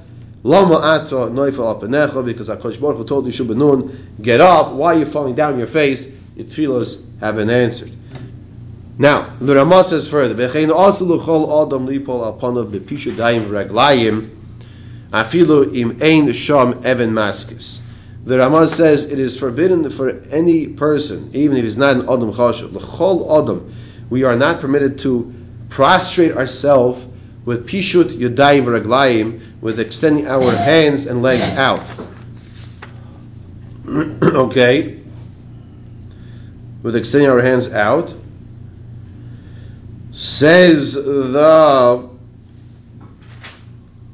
Lama 0.42 0.74
ato 0.74 1.31
noifel 1.31 1.81
apenecha 1.81 2.24
because 2.24 2.48
Hakadosh 2.48 2.81
Baruch 2.81 2.98
Hu 2.98 3.05
told 3.05 3.27
Yeshua 3.27 3.48
ben 3.48 3.59
Nun, 3.59 4.14
get 4.20 4.40
up. 4.40 4.72
Why 4.72 4.94
are 4.94 4.98
you 4.98 5.07
falling 5.07 5.35
down 5.35 5.57
your 5.59 5.66
face? 5.66 6.07
Your 6.37 6.46
tefillos 6.46 7.03
have 7.20 7.37
been 7.37 7.50
answered. 7.50 7.92
Now, 8.98 9.35
the 9.40 9.55
Ramah 9.57 9.85
says 9.85 10.07
further, 10.07 10.35
V'chein 10.35 10.70
also 10.70 11.05
l'chol 11.07 11.66
adam 11.66 11.88
lipol 11.88 12.38
alpanav 12.38 12.70
b'pishu 12.70 13.12
dayim 13.12 13.46
raglayim 13.46 14.31
afilu 15.11 15.74
im 15.74 15.98
ein 16.00 16.33
sham 16.33 16.87
even 16.87 17.11
maskis. 17.11 17.81
The 18.24 18.38
Ramah 18.38 18.68
says 18.68 19.05
it 19.05 19.18
is 19.18 19.37
forbidden 19.37 19.90
for 19.90 20.11
any 20.31 20.68
person, 20.68 21.31
even 21.33 21.57
if 21.57 21.64
he's 21.64 21.77
not 21.77 21.96
an 21.96 22.03
adam 22.03 22.33
chashuv, 22.33 22.72
l'chol 22.72 23.42
adam, 23.42 23.74
we 24.11 24.22
are 24.22 24.37
not 24.37 24.61
permitted 24.61 24.98
to 25.00 25.35
prostrate 25.74 26.37
ourselves 26.37 27.04
with 27.44 27.66
pishut 27.66 28.04
yudayim 28.04 28.64
raglayim, 28.64 29.40
with 29.60 29.80
extending 29.80 30.28
our 30.28 30.54
hands 30.54 31.06
and 31.06 31.20
legs 31.20 31.42
out. 31.56 31.84
okay? 33.88 35.02
With 36.84 36.94
extending 36.94 37.28
our 37.28 37.42
hands 37.42 37.72
out. 37.72 38.14
Says 40.12 40.94
the 40.94 42.08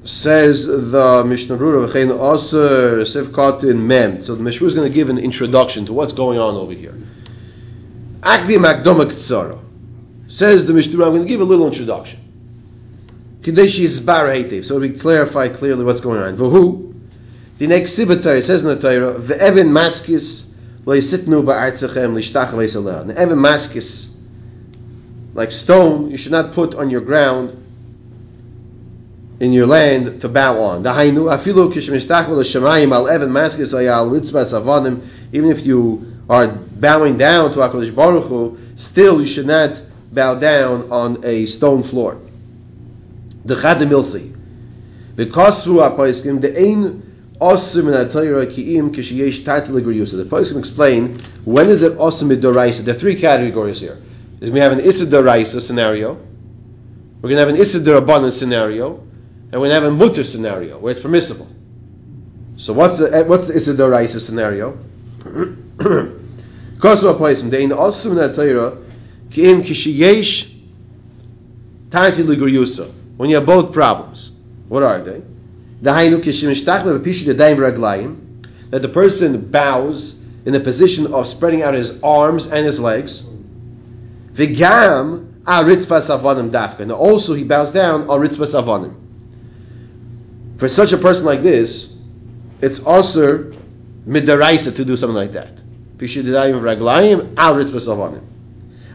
says 0.05 0.67
the 0.67 1.25
Mishnah 1.27 1.59
Brura 1.59 1.87
v'chein 1.87 2.35
aser 2.35 3.03
sivkat 3.03 3.65
in 3.65 3.87
mem. 3.87 4.23
So 4.23 4.35
the 4.35 4.43
Mishnah 4.43 4.67
is 4.67 4.73
going 4.73 4.89
to 4.89 4.95
give 4.95 5.11
an 5.11 5.19
introduction 5.19 5.85
to 5.87 5.93
what's 5.93 6.15
going 6.15 6.39
on 6.39 6.55
over 6.55 6.73
here. 6.73 6.95
Akdi 8.23 8.57
makdoma 8.57 9.05
ktsara. 9.05 9.59
Says 10.41 10.65
the 10.65 10.73
Mishnah, 10.73 11.05
I'm 11.05 11.11
going 11.11 11.21
to 11.21 11.29
give 11.29 11.43
a 11.43 11.45
little 11.45 11.67
introduction. 11.67 12.19
Kadeshi 13.43 13.81
is 13.81 14.01
bar 14.01 14.33
So 14.63 14.81
we 14.81 14.89
clarify 14.89 15.49
clearly 15.49 15.85
what's 15.85 16.01
going 16.01 16.19
on. 16.23 16.39
V'hu, 16.39 16.95
the 17.59 17.67
next 17.67 17.91
sibatar 17.91 18.43
says 18.43 18.63
in 18.63 18.69
the 18.69 18.81
Torah, 18.81 19.19
v'evin 19.21 19.69
maskis 19.69 20.51
ba'artzachem 20.87 22.15
lishtach 22.15 22.55
evin 22.55 23.37
maskis, 23.37 24.15
like 25.35 25.53
stone, 25.53 26.11
you 26.11 26.17
should 26.17 26.33
not 26.33 26.53
put 26.53 26.75
on 26.75 26.89
your 26.89 27.03
ground 27.03 27.63
in 29.41 29.53
your 29.53 29.67
land 29.67 30.23
to 30.23 30.29
bow 30.31 30.59
on. 30.63 30.87
Even 35.33 35.51
if 35.51 35.67
you 35.67 36.17
are 36.31 36.47
bowing 36.49 37.19
down 37.19 37.53
to 37.53 37.59
Hakadosh 37.59 37.95
Baruch 37.95 38.25
Hu, 38.25 38.59
still 38.77 39.21
you 39.21 39.27
should 39.27 39.47
not 39.47 39.83
bow 40.13 40.39
down 40.39 40.91
on 40.91 41.25
a 41.25 41.47
stone 41.47 41.83
floor. 41.83 42.21
The 43.45 43.57
Chad 43.57 43.79
Milsi. 43.79 44.37
Because 45.17 45.65
through 45.65 45.77
Apaiskim, 45.77 46.41
the 46.41 46.57
Ein 46.59 47.11
Osim 47.41 47.89
in 47.89 48.09
Atayra 48.09 48.47
Ki'im 48.47 48.91
Kishiyesh 48.91 49.41
Tatil 49.41 49.81
Yusa. 49.81 50.13
The 50.13 50.25
Apaiskim 50.25 50.59
explain 50.59 51.19
when 51.45 51.69
is 51.69 51.83
it 51.83 51.97
Osim 51.97 52.35
Doraisa. 52.39 52.83
There 52.83 52.95
are 52.95 52.99
three 52.99 53.15
categories 53.15 53.81
here. 53.81 53.99
we 54.41 54.61
have 54.61 54.73
an 54.73 54.81
Issa 54.81 55.07
Doraisa 55.07 55.61
scenario, 55.61 56.15
we're 57.21 57.29
going 57.29 57.37
to 57.37 57.41
have 57.41 57.49
an 57.49 57.57
Issa 57.57 57.81
Dorabbanan 57.81 58.33
scenario, 58.33 58.97
and 58.97 59.53
we're 59.53 59.69
going 59.69 59.71
to 59.71 59.75
have 59.75 59.85
a 59.85 59.91
Mutter 59.91 60.25
scenario 60.25 60.79
where 60.79 60.93
it's 60.93 61.03
permissible. 61.03 61.49
So 62.57 62.73
what's 62.73 62.99
the 62.99 63.15
eh, 63.15 63.23
what's 63.23 63.47
the 63.47 63.57
Issa 63.57 63.75
Doraisa 63.75 64.21
scenario? 64.21 64.79
Of 66.83 66.99
Apaiskim, 67.01 67.51
the 67.51 67.59
Ein 67.61 67.71
Osim 67.71 68.13
in 68.13 68.19
Atayra 68.19 68.80
Ki'im 69.31 69.63
Kishiyesh 69.63 70.53
Tatil 71.91 72.37
Yusa 72.37 72.91
when 73.17 73.29
you 73.31 73.37
have 73.37 73.47
both 73.47 73.73
problems. 73.73 74.33
What 74.69 74.83
are 74.83 75.01
they? 75.03 75.23
That 75.83 76.03
the 78.71 78.89
person 78.89 79.51
bows 79.51 80.15
in 80.45 80.53
the 80.53 80.61
position 80.61 81.13
of 81.13 81.27
spreading 81.27 81.63
out 81.63 81.75
his 81.75 82.03
arms 82.03 82.47
and 82.47 82.65
his 82.65 82.79
legs. 82.81 83.23
Vigam 84.33 85.33
dafka. 85.45 86.81
And 86.81 86.93
also 86.93 87.35
he 87.35 87.45
bows 87.45 87.73
down 87.73 88.03
al 88.03 88.19
ritzvas 88.19 88.97
For 90.57 90.69
such 90.69 90.93
a 90.93 90.99
person 90.99 91.25
like 91.27 91.43
this, 91.43 91.97
it's 92.61 92.81
also 92.81 93.53
midaraisa 94.07 94.77
to 94.77 94.85
do 94.85 94.97
something 94.97 95.17
like 95.17 95.33
that. 95.33 95.57
Pishudayim 95.97 96.61
raglayim 96.61 97.35
al 97.37 97.55
ritzvas 97.55 98.30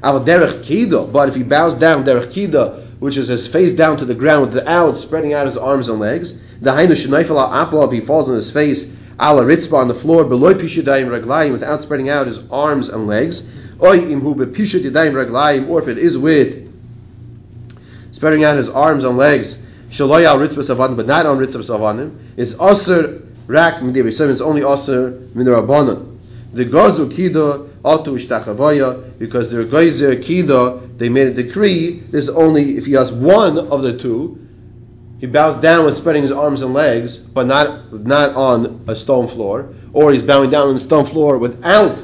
avanim. 0.05 0.25
derech 0.25 0.63
kido. 0.63 1.11
But 1.11 1.29
if 1.29 1.35
he 1.35 1.43
bows 1.43 1.75
down 1.75 2.05
derech 2.05 2.27
kido 2.27 2.85
which 2.99 3.17
is 3.17 3.27
his 3.27 3.45
face 3.45 3.73
down 3.73 3.97
to 3.97 4.05
the 4.05 4.15
ground 4.15 4.53
without 4.53 4.97
spreading 4.97 5.33
out 5.33 5.45
his 5.45 5.57
arms 5.57 5.89
and 5.89 5.99
legs. 5.99 6.33
The 6.61 6.71
hainu 6.71 6.91
shneifel 6.91 7.53
apple 7.53 7.83
if 7.83 7.91
he 7.91 8.01
falls 8.01 8.29
on 8.29 8.35
his 8.35 8.49
face 8.49 8.91
ala 9.19 9.43
ritzba 9.43 9.73
on 9.73 9.87
the 9.87 9.95
floor 9.95 10.23
below 10.23 10.53
pishudayim 10.53 11.07
raglayim 11.07 11.51
without 11.51 11.81
spreading 11.81 12.09
out 12.09 12.27
his 12.27 12.39
arms 12.49 12.89
and 12.89 13.07
legs. 13.07 13.47
Oy 13.81 13.99
imhu 13.99 14.35
bepishudayim 14.35 15.13
raglayim 15.13 15.69
or 15.69 15.79
if 15.79 15.87
it 15.87 15.97
is 15.97 16.17
with 16.17 16.63
spreading 18.11 18.45
out 18.45 18.55
his 18.55 18.69
arms 18.69 19.03
and 19.03 19.17
legs 19.17 19.57
shaloy 19.89 20.23
al 20.23 20.39
ritzba 20.39 20.63
savanim 20.63 20.95
but 20.95 21.05
not 21.05 21.25
on 21.25 21.37
ritzba 21.37 21.57
savanim 21.57 22.17
is 22.37 22.55
aser 22.61 23.21
rak 23.47 23.75
midiri 23.81 24.13
so 24.13 24.29
it's 24.29 24.41
only 24.41 24.61
aser 24.61 25.11
midirabanan. 25.35 26.17
The 26.53 26.65
gazu 26.65 27.11
kido 27.11 27.69
altu 27.85 28.15
ishtachavaya 28.15 29.17
because 29.19 29.51
the 29.51 29.63
geyser 29.63 30.15
they 30.97 31.09
made 31.09 31.27
a 31.27 31.33
decree. 31.33 31.99
This 31.99 32.27
is 32.27 32.29
only 32.29 32.77
if 32.77 32.85
he 32.85 32.93
has 32.93 33.11
one 33.11 33.57
of 33.57 33.81
the 33.81 33.97
two. 33.97 34.41
He 35.19 35.27
bows 35.27 35.57
down 35.61 35.85
with 35.85 35.95
spreading 35.95 36.23
his 36.23 36.31
arms 36.31 36.61
and 36.61 36.73
legs, 36.73 37.17
but 37.17 37.47
not 37.47 37.93
not 37.93 38.35
on 38.35 38.83
a 38.87 38.95
stone 38.95 39.27
floor, 39.27 39.73
or 39.93 40.11
he's 40.11 40.23
bowing 40.23 40.49
down 40.49 40.67
on 40.67 40.73
the 40.73 40.79
stone 40.79 41.05
floor 41.05 41.37
without 41.37 42.03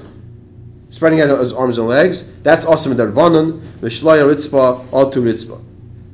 spreading 0.90 1.22
out 1.22 1.38
his 1.40 1.54
arms 1.54 1.78
and 1.78 1.88
legs. 1.88 2.32
That's 2.44 2.66
awesome 2.66 2.94
darbanan 2.94 3.62
v'shloya 3.82 4.34
ritzpa 4.34 4.90
altu 4.90 5.24
ritzpa. 5.24 5.62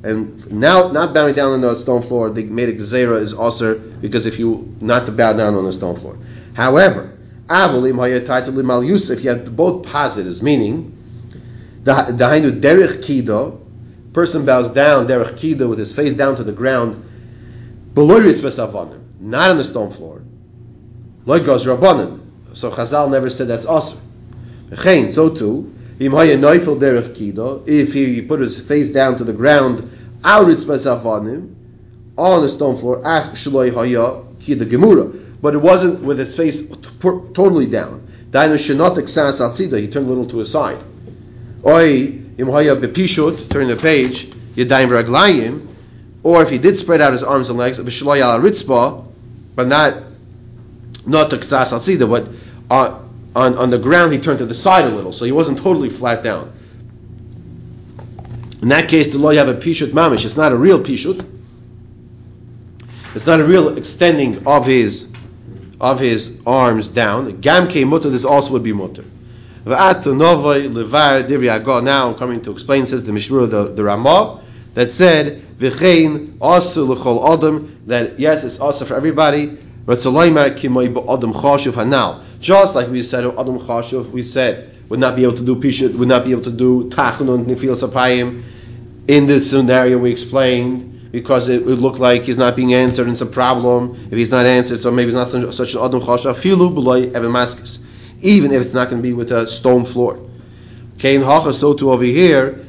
And 0.04 0.52
now, 0.52 0.92
not 0.92 1.12
bowing 1.12 1.34
down 1.34 1.52
on 1.52 1.60
the 1.60 1.76
stone 1.76 2.02
floor, 2.02 2.30
they 2.30 2.44
made 2.44 2.68
a 2.68 2.72
gezerah 2.72 3.20
is 3.20 3.34
also 3.34 3.76
because 3.78 4.26
if 4.26 4.38
you 4.38 4.74
not 4.80 5.06
to 5.06 5.12
bow 5.12 5.32
down 5.32 5.54
on 5.54 5.64
the 5.64 5.72
stone 5.72 5.96
floor. 5.96 6.16
However, 6.54 7.17
if 7.50 9.24
you 9.24 9.30
have 9.30 9.56
both 9.56 9.86
positives, 9.86 10.42
meaning 10.42 10.94
Dahainu 11.84 12.60
derech 12.60 13.02
kido, 13.02 13.60
person 14.12 14.44
bows 14.44 14.68
down 14.70 15.06
derech 15.06 15.32
kido 15.38 15.68
with 15.68 15.78
his 15.78 15.92
face 15.92 16.14
down 16.14 16.36
to 16.36 16.44
the 16.44 16.52
ground, 16.52 17.02
below 17.94 18.20
ritzvah 18.20 18.98
not 19.20 19.50
on 19.50 19.56
the 19.56 19.64
stone 19.64 19.90
floor. 19.90 20.22
Like 21.24 21.44
goes 21.44 21.66
rabbanim. 21.66 22.20
So 22.54 22.70
Chazal 22.70 23.10
never 23.10 23.28
said 23.30 23.48
that's 23.48 23.66
awesome. 23.66 24.00
So 25.10 25.28
too, 25.30 25.74
if 25.98 27.92
he 27.92 28.22
put 28.22 28.40
his 28.40 28.60
face 28.60 28.90
down 28.90 29.16
to 29.16 29.24
the 29.24 29.32
ground, 29.32 29.90
al 30.24 30.44
ritzvah 30.44 31.54
on 32.18 32.42
the 32.42 32.48
stone 32.48 32.76
floor, 32.76 33.00
haya 34.48 34.56
kida 34.56 34.70
gemura. 34.70 35.40
But 35.40 35.54
it 35.54 35.58
wasn't 35.58 36.02
with 36.02 36.18
his 36.18 36.34
face 36.34 36.68
t- 36.68 36.76
totally 37.00 37.66
down. 37.66 38.08
Dainu 38.30 38.54
shenot 38.54 39.80
he 39.80 39.88
turned 39.88 40.06
a 40.06 40.08
little 40.08 40.26
to 40.26 40.38
his 40.38 40.50
side. 40.50 40.78
Oi 41.64 42.08
imhaya 42.36 42.80
bepishut, 42.80 43.50
turn 43.50 43.68
the 43.68 43.76
page, 43.76 44.26
yadayim 44.26 44.88
raglayim, 44.88 45.66
or 46.22 46.42
if 46.42 46.50
he 46.50 46.58
did 46.58 46.76
spread 46.76 47.00
out 47.00 47.12
his 47.12 47.22
arms 47.22 47.48
and 47.48 47.58
legs, 47.58 47.78
b'shloy 47.78 48.20
al 48.20 48.40
ritzba, 48.40 49.04
but 49.54 49.66
not 49.68 50.02
not 51.06 51.30
to 51.30 51.36
ktsas 51.36 51.72
al 51.72 52.08
but 52.08 52.28
on, 52.70 53.08
on, 53.34 53.56
on 53.56 53.70
the 53.70 53.78
ground 53.78 54.12
he 54.12 54.18
turned 54.18 54.40
to 54.40 54.46
the 54.46 54.54
side 54.54 54.84
a 54.84 54.90
little, 54.90 55.12
so 55.12 55.24
he 55.24 55.32
wasn't 55.32 55.58
totally 55.58 55.88
flat 55.88 56.22
down. 56.22 56.52
In 58.60 58.68
that 58.68 58.88
case, 58.88 59.12
the 59.12 59.18
law 59.18 59.30
you 59.30 59.38
have 59.38 59.48
a 59.48 59.54
pishut 59.54 59.92
mamish. 59.92 60.24
It's 60.24 60.36
not 60.36 60.52
a 60.52 60.56
real 60.56 60.80
pishut. 60.80 61.24
It's 63.18 63.26
not 63.26 63.40
a 63.40 63.44
real 63.44 63.76
extending 63.76 64.46
of 64.46 64.64
his 64.64 65.08
of 65.80 65.98
his 65.98 66.38
arms 66.46 66.86
down. 66.86 67.42
Gamke 67.42 67.84
mutter. 67.84 68.10
This 68.10 68.24
also 68.24 68.52
would 68.52 68.62
be 68.62 68.72
mutter. 68.72 69.02
Now 69.66 69.74
coming 72.12 72.42
to 72.42 72.52
explain, 72.52 72.86
says 72.86 73.02
the 73.02 73.10
Mishmur, 73.10 73.50
the, 73.50 73.72
the 73.74 73.82
Ramah, 73.82 74.40
that 74.74 74.92
said, 74.92 75.42
V'chein 75.58 76.38
asu 76.38 76.86
l'chol 76.86 77.36
adam, 77.36 77.76
that 77.86 78.20
yes, 78.20 78.44
it's 78.44 78.60
also 78.60 78.84
for 78.84 78.94
everybody, 78.94 79.58
just 79.88 80.06
like 82.76 82.88
we 82.88 83.02
said, 83.02 83.24
Adam 83.24 83.58
Chashuv, 83.58 84.10
we 84.12 84.22
said, 84.22 84.70
would 84.88 85.00
not 85.00 85.16
be 85.16 85.24
able 85.24 85.36
to 85.36 85.44
do 85.44 85.56
Pishut, 85.56 85.92
would 85.96 86.06
not 86.06 86.24
be 86.24 86.30
able 86.30 86.44
to 86.44 86.52
do 86.52 86.88
Tachon 86.88 87.34
and 87.34 87.46
Nifil 87.46 87.74
Sapayim. 87.74 88.44
In 89.08 89.26
this 89.26 89.50
scenario 89.50 89.98
we 89.98 90.12
explained, 90.12 90.97
because 91.10 91.48
it 91.48 91.64
would 91.64 91.78
look 91.78 91.98
like 91.98 92.24
he's 92.24 92.38
not 92.38 92.56
being 92.56 92.74
answered 92.74 93.02
and 93.02 93.12
it's 93.12 93.20
a 93.20 93.26
problem. 93.26 94.08
If 94.10 94.18
he's 94.18 94.30
not 94.30 94.46
answered, 94.46 94.80
so 94.80 94.90
maybe 94.90 95.08
it's 95.08 95.34
not 95.34 95.54
such 95.54 95.74
an 95.74 95.80
Adam 95.80 96.00
Chashuv. 96.00 96.34
Filu 96.34 97.14
Evan 97.14 97.32
Maskis 97.32 97.84
even 98.20 98.52
if 98.52 98.62
it's 98.62 98.74
not 98.74 98.90
going 98.90 99.00
to 99.00 99.06
be 99.06 99.12
with 99.12 99.30
a 99.32 99.46
stone 99.46 99.84
floor. 99.84 100.18
Kain 100.98 101.22
hacha, 101.22 101.52
so 101.52 101.74
too 101.74 101.92
over 101.92 102.04
here. 102.04 102.64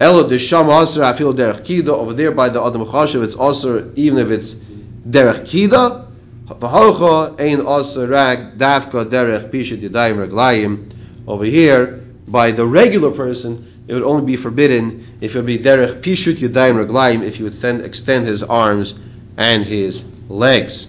Elo 0.00 0.28
desham 0.28 0.82
aser 0.82 1.02
afil 1.02 1.34
derech 1.34 1.62
kida 1.62 1.88
over 1.88 2.12
there 2.12 2.30
by 2.30 2.48
the 2.48 2.62
adam 2.62 2.84
chashav. 2.84 3.24
It's 3.24 3.34
also 3.34 3.92
even 3.96 4.18
if 4.18 4.30
it's 4.30 4.54
derech 4.54 5.40
kida. 5.40 6.06
V'halcha 6.46 7.40
ein 7.40 7.66
aser 7.66 8.06
rag 8.06 8.58
davka 8.58 9.08
derech 9.08 9.50
pishet 9.50 9.78
yadayim 9.78 10.28
reglayim. 10.28 10.92
Over 11.26 11.44
here 11.44 12.04
by 12.28 12.52
the 12.52 12.66
regular 12.66 13.10
person, 13.10 13.84
it 13.88 13.94
would 13.94 14.04
only 14.04 14.26
be 14.26 14.36
forbidden 14.36 15.05
if 15.20 15.34
it 15.34 15.38
would 15.38 15.46
be 15.46 15.58
derech 15.58 16.00
pishut 16.00 16.36
yadayim 16.36 16.84
reglayim 16.84 17.22
if 17.22 17.36
he 17.36 17.42
would 17.42 17.52
extend, 17.52 17.82
extend 17.82 18.26
his 18.26 18.42
arms 18.42 18.94
and 19.36 19.64
his 19.64 20.10
legs. 20.28 20.88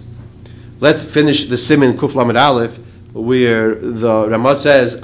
Let's 0.80 1.04
finish 1.04 1.48
the 1.48 1.56
simin 1.56 1.94
kuf 1.94 2.14
lamed 2.14 2.36
aleph 2.36 2.78
where 3.12 3.74
the 3.74 4.28
Ramah 4.30 4.56
says, 4.56 4.94
If 4.94 5.02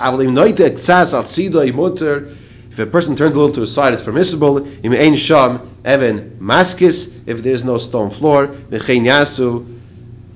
a 2.78 2.86
person 2.86 3.16
turns 3.16 3.34
a 3.34 3.38
little 3.38 3.52
to 3.52 3.60
his 3.62 3.72
side, 3.72 3.92
it's 3.94 4.02
permissible. 4.02 4.66
Im 4.82 4.92
ein 4.92 5.16
sham 5.16 5.60
even 5.86 6.38
maskis. 6.40 7.14
If 7.26 7.42
there's 7.42 7.64
no 7.64 7.78
stone 7.78 8.10
floor, 8.10 8.48
v'chein 8.48 9.04
yasu 9.04 9.80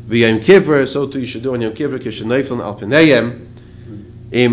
v'yom 0.08 0.42
kippur. 0.42 0.86
So 0.86 1.06
too 1.08 1.20
you 1.20 1.26
should 1.26 1.42
do 1.42 1.54
on 1.54 1.60
yom 1.60 1.74
kippur 1.74 1.98
kishenayfon 1.98 2.60
al 2.60 2.76
If 4.30 4.52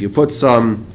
you 0.00 0.08
put 0.10 0.32
some 0.32 0.86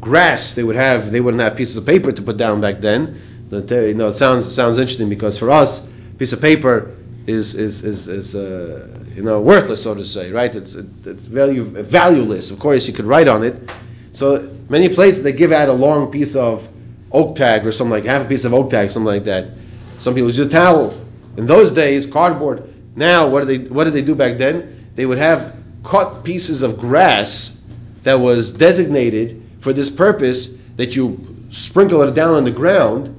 grass, 0.00 0.54
they 0.54 0.64
would 0.64 0.76
have 0.76 1.12
they 1.12 1.20
wouldn't 1.20 1.40
have 1.40 1.56
pieces 1.56 1.76
of 1.76 1.86
paper 1.86 2.10
to 2.10 2.22
put 2.22 2.36
down 2.36 2.60
back 2.60 2.80
then. 2.80 3.20
You 3.50 3.94
know, 3.94 4.08
it 4.08 4.14
sounds 4.14 4.46
it 4.46 4.50
sounds 4.50 4.78
interesting 4.78 5.08
because 5.08 5.38
for 5.38 5.50
us, 5.50 5.86
piece 6.18 6.32
of 6.32 6.40
paper 6.40 6.96
is 7.26 7.54
is 7.54 7.84
is, 7.84 8.08
is 8.08 8.34
uh, 8.34 9.04
you 9.14 9.22
know 9.22 9.40
worthless, 9.40 9.84
so 9.84 9.94
to 9.94 10.04
say, 10.04 10.32
right? 10.32 10.52
It's 10.54 10.74
it, 10.74 10.86
it's 11.06 11.26
value 11.26 11.64
valueless. 11.64 12.50
Of 12.50 12.58
course, 12.58 12.88
you 12.88 12.94
could 12.94 13.06
write 13.06 13.28
on 13.28 13.44
it. 13.44 13.70
So 14.12 14.50
many 14.68 14.88
places 14.88 15.22
they 15.22 15.32
give 15.32 15.52
out 15.52 15.68
a 15.68 15.72
long 15.72 16.10
piece 16.10 16.34
of 16.34 16.68
oak 17.12 17.36
tag 17.36 17.66
or 17.66 17.72
something 17.72 17.92
like 17.92 18.04
half 18.04 18.26
a 18.26 18.28
piece 18.28 18.44
of 18.44 18.54
oak 18.54 18.70
tag, 18.70 18.90
something 18.90 19.06
like 19.06 19.24
that. 19.24 19.52
Some 19.98 20.14
people 20.14 20.28
use 20.28 20.38
a 20.40 20.48
towel. 20.48 21.00
In 21.36 21.46
those 21.46 21.70
days, 21.70 22.04
cardboard. 22.04 22.74
Now, 22.98 23.28
what 23.28 23.46
did 23.46 23.48
they 23.48 23.68
what 23.70 23.84
did 23.84 23.92
they 23.92 24.02
do 24.02 24.16
back 24.16 24.38
then? 24.38 24.90
They 24.96 25.06
would 25.06 25.18
have 25.18 25.54
cut 25.84 26.24
pieces 26.24 26.62
of 26.62 26.78
grass 26.78 27.56
that 28.02 28.18
was 28.18 28.50
designated 28.50 29.40
for 29.60 29.72
this 29.72 29.88
purpose 29.88 30.58
that 30.74 30.96
you 30.96 31.24
sprinkle 31.50 32.02
it 32.02 32.14
down 32.14 32.34
on 32.34 32.42
the 32.42 32.50
ground, 32.50 33.14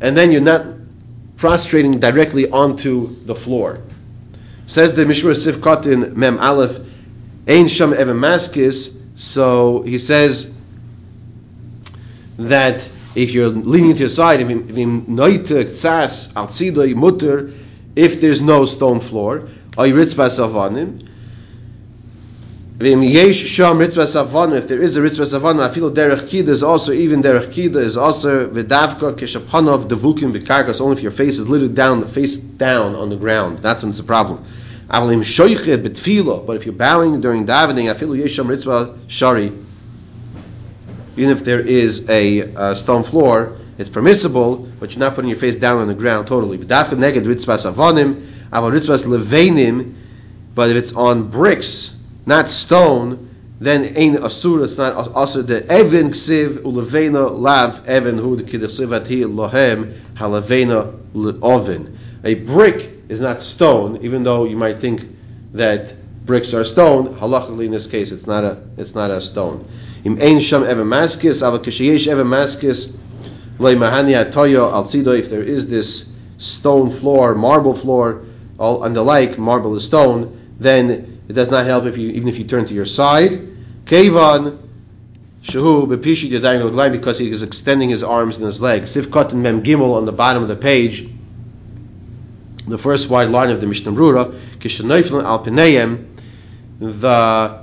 and 0.00 0.16
then 0.16 0.32
you're 0.32 0.40
not 0.40 0.64
prostrating 1.36 2.00
directly 2.00 2.50
onto 2.50 3.14
the 3.26 3.34
floor. 3.34 3.82
Says 4.64 4.94
the 4.94 5.04
Mishmur 5.04 5.36
Sif 5.36 5.56
Kotin 5.56 6.16
Mem 6.16 6.38
Aleph, 6.38 6.80
Ein 7.46 7.68
Sham 7.68 7.92
Even 7.92 8.16
Maskis. 8.16 8.96
So 9.16 9.82
he 9.82 9.98
says 9.98 10.56
that 12.38 12.88
if 13.14 13.34
you're 13.34 13.48
leaning 13.48 13.92
to 13.92 14.00
your 14.00 14.08
side, 14.08 14.40
if 14.40 14.48
there's 18.20 18.40
no 18.40 18.64
stone 18.64 19.00
floor, 19.00 19.48
if 24.56 24.68
there 24.68 24.82
is 24.82 24.96
a 24.96 25.00
ritzvah 25.02 25.26
savana, 25.26 25.68
afilo 25.68 25.94
derech 25.94 26.22
kida 26.28 26.48
is 26.48 26.62
also 26.62 26.92
even 26.92 27.22
derech 27.22 27.52
kida 27.52 27.76
is 27.76 27.98
also 27.98 28.48
v'davka 28.48 29.14
keshapanov 29.18 29.86
devukim 29.86 30.32
b'karkas. 30.34 30.80
Only 30.80 30.96
if 30.96 31.02
your 31.02 31.12
face 31.12 31.36
is 31.36 31.46
literally 31.46 31.74
down, 31.74 32.06
face 32.06 32.38
down 32.38 32.94
on 32.94 33.10
the 33.10 33.16
ground. 33.16 33.58
That's 33.58 33.82
when 33.82 33.90
it's 33.90 33.98
a 33.98 34.04
problem. 34.04 34.46
Shoichet 34.88 35.84
betfilo. 35.84 36.46
But 36.46 36.56
if 36.56 36.64
you're 36.64 36.74
bowing 36.74 37.20
during 37.20 37.44
davening, 37.46 37.94
afilo 37.94 38.18
yesham 38.18 38.46
ritzvah 38.46 38.98
shari. 39.08 39.52
Even 41.18 41.30
if 41.30 41.44
there 41.44 41.60
is 41.60 42.08
a 42.08 42.54
uh, 42.54 42.74
stone 42.74 43.02
floor, 43.02 43.58
it's 43.80 43.88
permissible, 43.88 44.68
but 44.78 44.92
you're 44.92 45.00
not 45.00 45.14
putting 45.14 45.30
your 45.30 45.38
face 45.38 45.56
down 45.56 45.78
on 45.78 45.88
the 45.88 45.94
ground 45.94 46.28
totally. 46.28 46.58
But 50.54 50.70
if 50.70 50.76
it's 50.76 50.92
on 50.92 51.30
bricks 51.30 51.96
not 52.26 52.50
stone, 52.50 53.30
then 53.60 53.84
ein 53.96 54.16
asur. 54.16 54.64
It's 54.64 54.78
not 54.78 55.08
also 55.14 55.42
the 55.42 55.62
evin 55.62 56.10
ksiv 56.10 56.58
ulevena 56.58 57.38
lav 57.38 57.84
evin 57.86 58.18
hu 58.18 58.36
the 58.36 58.42
kidusivati 58.42 59.24
lohem 59.24 59.94
halavena 60.14 60.94
oven. 61.42 61.98
A 62.24 62.34
brick 62.34 62.90
is 63.08 63.20
not 63.20 63.40
stone, 63.40 63.98
even 64.02 64.22
though 64.24 64.44
you 64.44 64.56
might 64.56 64.78
think 64.78 65.06
that 65.52 65.94
bricks 66.26 66.54
are 66.54 66.64
stone. 66.64 67.14
Halachically, 67.14 67.66
in 67.66 67.70
this 67.70 67.86
case, 67.86 68.12
it's 68.12 68.26
not 68.26 68.44
a 68.44 68.62
it's 68.76 68.94
not 68.94 69.10
a 69.10 69.20
stone. 69.20 69.66
Im 70.04 70.20
ein 70.20 70.40
sham 70.40 70.64
even 70.64 70.86
maskis, 70.86 71.46
ava 71.46 71.58
kishayesh 71.58 72.10
even 72.10 72.26
maskis, 72.26 72.94
loy 72.94 72.98
mahani 72.98 72.98
atoyo 72.98 73.48
al 73.48 73.49
If 73.62 75.30
there 75.30 75.42
is 75.42 75.68
this 75.68 76.12
stone 76.38 76.90
floor, 76.90 77.34
marble 77.34 77.74
floor, 77.74 78.24
all 78.58 78.84
and 78.84 78.96
the 78.96 79.02
like, 79.02 79.38
marble 79.38 79.76
is 79.76 79.84
stone, 79.84 80.54
then 80.58 81.20
it 81.28 81.32
does 81.34 81.50
not 81.50 81.66
help 81.66 81.84
if 81.84 81.98
you 81.98 82.10
even 82.10 82.28
if 82.28 82.38
you 82.38 82.44
turn 82.44 82.66
to 82.66 82.74
your 82.74 82.86
side. 82.86 83.48
Kevan 83.86 84.58
Shahu 85.42 86.92
because 86.92 87.18
he 87.18 87.30
is 87.30 87.42
extending 87.42 87.90
his 87.90 88.02
arms 88.02 88.36
and 88.36 88.46
his 88.46 88.60
legs. 88.60 88.94
Sifkat 88.94 89.32
and 89.32 89.42
Mem 89.42 89.62
Gimel 89.62 89.94
on 89.94 90.04
the 90.04 90.12
bottom 90.12 90.42
of 90.42 90.48
the 90.48 90.56
page, 90.56 91.08
the 92.66 92.78
first 92.78 93.10
wide 93.10 93.28
line 93.28 93.50
of 93.50 93.60
the 93.60 93.66
Mishnah 93.66 93.92
Brura, 93.92 94.38
Kishanoifel 94.58 95.22
al 95.24 95.42
the 96.80 97.60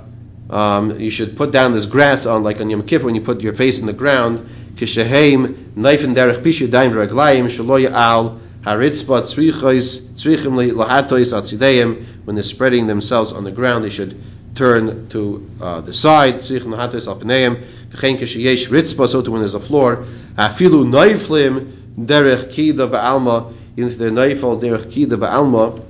um, 0.50 0.98
you 0.98 1.10
should 1.10 1.36
put 1.36 1.50
down 1.50 1.72
this 1.72 1.86
grass 1.86 2.24
on 2.24 2.42
like 2.42 2.60
on 2.60 2.70
Yom 2.70 2.84
Kippur 2.84 3.04
when 3.04 3.14
you 3.14 3.20
put 3.20 3.42
your 3.42 3.52
face 3.52 3.80
in 3.80 3.86
the 3.86 3.92
ground. 3.92 4.48
Kishaheim 4.78 5.74
naifen 5.74 6.14
derech 6.14 6.42
pishu 6.42 6.70
daim 6.70 6.92
shaloya 6.92 7.90
al 7.90 8.40
haritzbat 8.62 9.24
tzrichos 9.24 10.06
tzrichim 10.14 10.72
lahatois 10.72 11.32
atzideim 11.32 12.04
when 12.24 12.36
they're 12.36 12.44
spreading 12.44 12.86
themselves 12.86 13.32
on 13.32 13.42
the 13.42 13.50
ground, 13.50 13.84
they 13.84 13.90
should 13.90 14.20
turn 14.54 15.08
to 15.08 15.50
uh, 15.60 15.80
the 15.80 15.92
side. 15.92 16.44
So 16.44 16.54
when 16.54 16.70
there's 19.40 19.54
a 19.54 19.60
floor, 19.60 20.06
afilu 20.36 20.84
noiflim 20.84 21.72
derech 21.96 22.52
kida 22.52 22.88
ba'alma, 22.88 23.54
even 23.76 23.90
if 23.90 23.98
they're 23.98 24.10
noifel 24.10 24.60
derech 24.60 24.84
kida 24.92 25.16
ba'alma, 25.18 25.82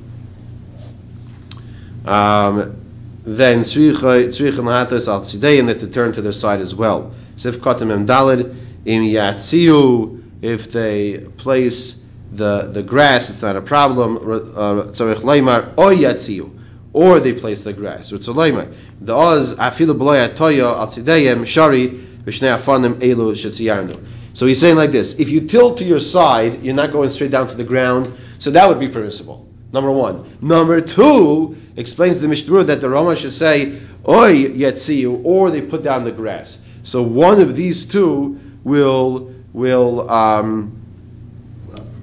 um, 2.09 2.77
then 3.25 3.61
tzrich 3.61 4.59
and 4.59 4.69
hatas 4.69 5.09
al 5.09 5.21
tzidei, 5.23 5.59
and 5.59 5.69
that 5.69 5.81
to 5.81 5.89
turn 5.89 6.13
to 6.13 6.23
their 6.23 6.33
side 6.33 6.61
as 6.61 6.75
well. 6.75 7.13
Sif 7.37 7.59
katem 7.61 7.91
em 7.91 8.07
dalid 8.07 8.55
im 8.85 9.03
yatziu, 9.03 10.23
if 10.43 10.71
they 10.73 11.19
place 11.19 12.01
the, 12.33 12.71
the 12.73 12.83
grass, 12.83 13.31
it's 13.31 13.43
not 13.43 13.57
a 13.57 13.63
problem. 13.63 14.17
Uh, 14.17 14.91
tzarech 14.93 15.23
leimar 15.23 15.73
o 15.77 15.95
yatziu, 15.95 16.51
or 16.93 17.21
they 17.21 17.33
place 17.33 17.63
the 17.63 17.73
grass. 17.73 18.13
It's 18.13 18.29
leimar. 18.29 18.73
The 19.01 19.15
oz 19.15 19.55
afilu 19.55 19.91
al 19.99 20.87
tzideyem 20.87 21.47
shari 21.47 21.89
v'shnei 21.89 22.57
afanim 22.57 23.01
elu 23.01 23.33
shetziyarnu. 23.33 24.07
So 24.35 24.47
he's 24.47 24.61
saying 24.61 24.77
like 24.77 24.91
this: 24.91 25.19
If 25.19 25.31
you 25.31 25.43
tilt 25.43 25.79
to 25.79 25.85
your 25.85 26.01
side, 26.01 26.63
you're 26.63 26.75
not 26.75 26.93
going 26.93 27.11
straight 27.11 27.31
down 27.31 27.47
to 27.49 27.57
the 27.57 27.65
ground, 27.65 28.15
so 28.39 28.51
that 28.51 28.69
would 28.69 28.79
be 28.79 28.89
permissible. 28.89 29.49
Number 29.73 29.91
one. 29.91 30.39
Number 30.41 30.81
two 30.81 31.57
explains 31.77 32.21
the 32.21 32.29
Mishnah 32.29 32.65
that 32.65 32.81
the 32.81 32.89
Rama 32.89 33.17
should 33.17 33.33
say 33.33 33.81
oy 34.07 34.45
yatziu, 34.49 35.25
or 35.25 35.51
they 35.51 35.61
put 35.61 35.83
down 35.83 36.05
the 36.05 36.13
grass. 36.13 36.59
So 36.83 37.03
one 37.03 37.41
of 37.41 37.55
these 37.55 37.85
two 37.85 38.39
will 38.65 39.33
will. 39.53 40.09
Um, 40.11 40.79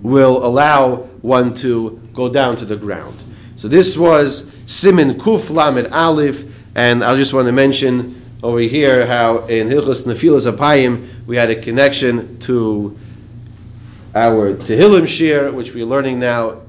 will 0.06 0.46
allow 0.46 0.98
one 1.22 1.54
to 1.56 2.00
go 2.14 2.30
down 2.30 2.56
to 2.58 2.66
the 2.66 2.76
ground. 2.76 3.18
So 3.56 3.68
this 3.68 3.98
was 3.98 4.52
Simin 4.68 5.16
Kuf 5.16 5.50
Lamed 5.50 5.88
Aleph, 5.92 6.44
and 6.76 7.04
I 7.04 7.16
just 7.16 7.34
want 7.34 7.48
to 7.48 7.52
mention 7.52 8.22
over 8.44 8.60
here 8.60 9.08
how 9.08 9.46
in 9.48 9.68
Hilchos 9.68 10.04
Nefilas 10.04 10.52
Apayim 10.52 11.26
we 11.26 11.36
had 11.36 11.50
a 11.50 11.60
connection 11.60 12.40
to 12.42 12.98
our 14.14 14.54
Tehillim 14.54 15.08
Shir, 15.08 15.52
which 15.52 15.74
we're 15.74 15.86
learning 15.86 16.20
now, 16.20 16.62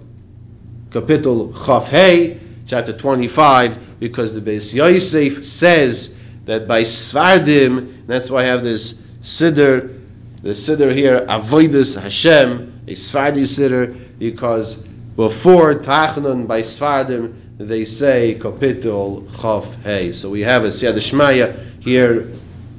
Kapitel 0.88 1.54
Chaf 1.66 1.88
Hey, 1.88 2.40
chapter 2.66 2.96
25, 2.96 4.00
because 4.00 4.34
the 4.34 4.40
Beis 4.40 4.74
Yosef 4.74 5.44
says 5.44 6.16
that 6.46 6.66
by 6.66 6.82
Svardim, 6.82 8.06
that's 8.06 8.30
why 8.30 8.42
I 8.42 8.46
have 8.46 8.62
this 8.62 9.00
Siddur, 9.26 10.00
the 10.40 10.50
Siddur 10.50 10.94
here, 10.94 11.18
Avoidus 11.18 12.00
Hashem, 12.00 12.82
a 12.86 12.92
Sfardi 12.92 13.42
Siddur 13.42 13.98
because 14.20 14.86
before 15.16 15.74
Tachanun 15.74 16.46
by 16.46 16.60
Sfardim 16.60 17.34
they 17.58 17.84
say 17.84 18.36
Kapitel 18.38 19.26
Chav 19.26 19.82
Hey. 19.82 20.12
So 20.12 20.30
we 20.30 20.42
have 20.42 20.64
a 20.64 20.68
Siyad 20.68 20.94
Shmaya 20.94 21.58
here. 21.82 22.30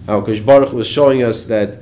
Our 0.07 0.21
Baruch 0.21 0.71
was 0.71 0.87
showing 0.87 1.21
us 1.21 1.43
that 1.45 1.81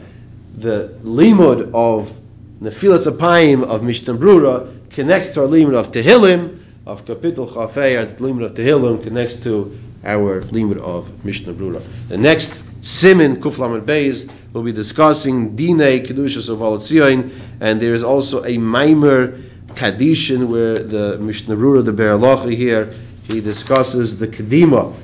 the 0.57 0.97
limud 1.03 1.71
of 1.75 2.19
Nefilas 2.59 3.05
Apayim 3.05 3.65
of 3.65 3.83
Mishnah 3.83 4.15
Brura 4.15 4.73
connects 4.89 5.27
to 5.35 5.41
our 5.41 5.47
limud 5.47 5.75
of 5.75 5.91
Tehillim 5.91 6.59
of 6.87 7.05
Kapitel 7.05 7.47
Chav 7.47 7.71
Hey. 7.73 7.97
Our 7.97 8.07
limud 8.07 8.45
of 8.45 8.55
Tehillim 8.55 9.03
connects 9.03 9.35
to 9.43 9.77
our 10.03 10.41
limud 10.41 10.79
of 10.79 11.23
Mishnah 11.23 11.53
Brura. 11.53 11.83
The 12.07 12.17
next 12.17 12.64
Simin 12.85 13.37
Kuflam 13.37 13.81
Beis 13.81 14.29
will 14.53 14.61
be 14.61 14.71
discussing 14.71 15.55
Dine 15.55 16.05
Kedushas 16.05 16.49
of 16.49 16.59
Alatzion, 16.59 17.31
and 17.59 17.81
there 17.81 17.95
is 17.95 18.03
also 18.03 18.43
a 18.43 18.57
Maimer 18.59 19.41
Kadishin 19.69 20.47
where 20.47 20.77
the 20.77 21.17
Mishnah 21.17 21.55
Brura, 21.55 21.83
the 21.83 21.91
Beralacha 21.91 22.55
here, 22.55 22.91
he 23.23 23.41
discusses 23.41 24.19
the 24.19 24.27
Kedima 24.27 24.95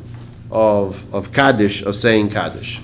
of, 0.52 1.12
of 1.12 1.34
Kaddish, 1.34 1.82
of 1.82 1.96
saying 1.96 2.30
Kaddish. 2.30 2.80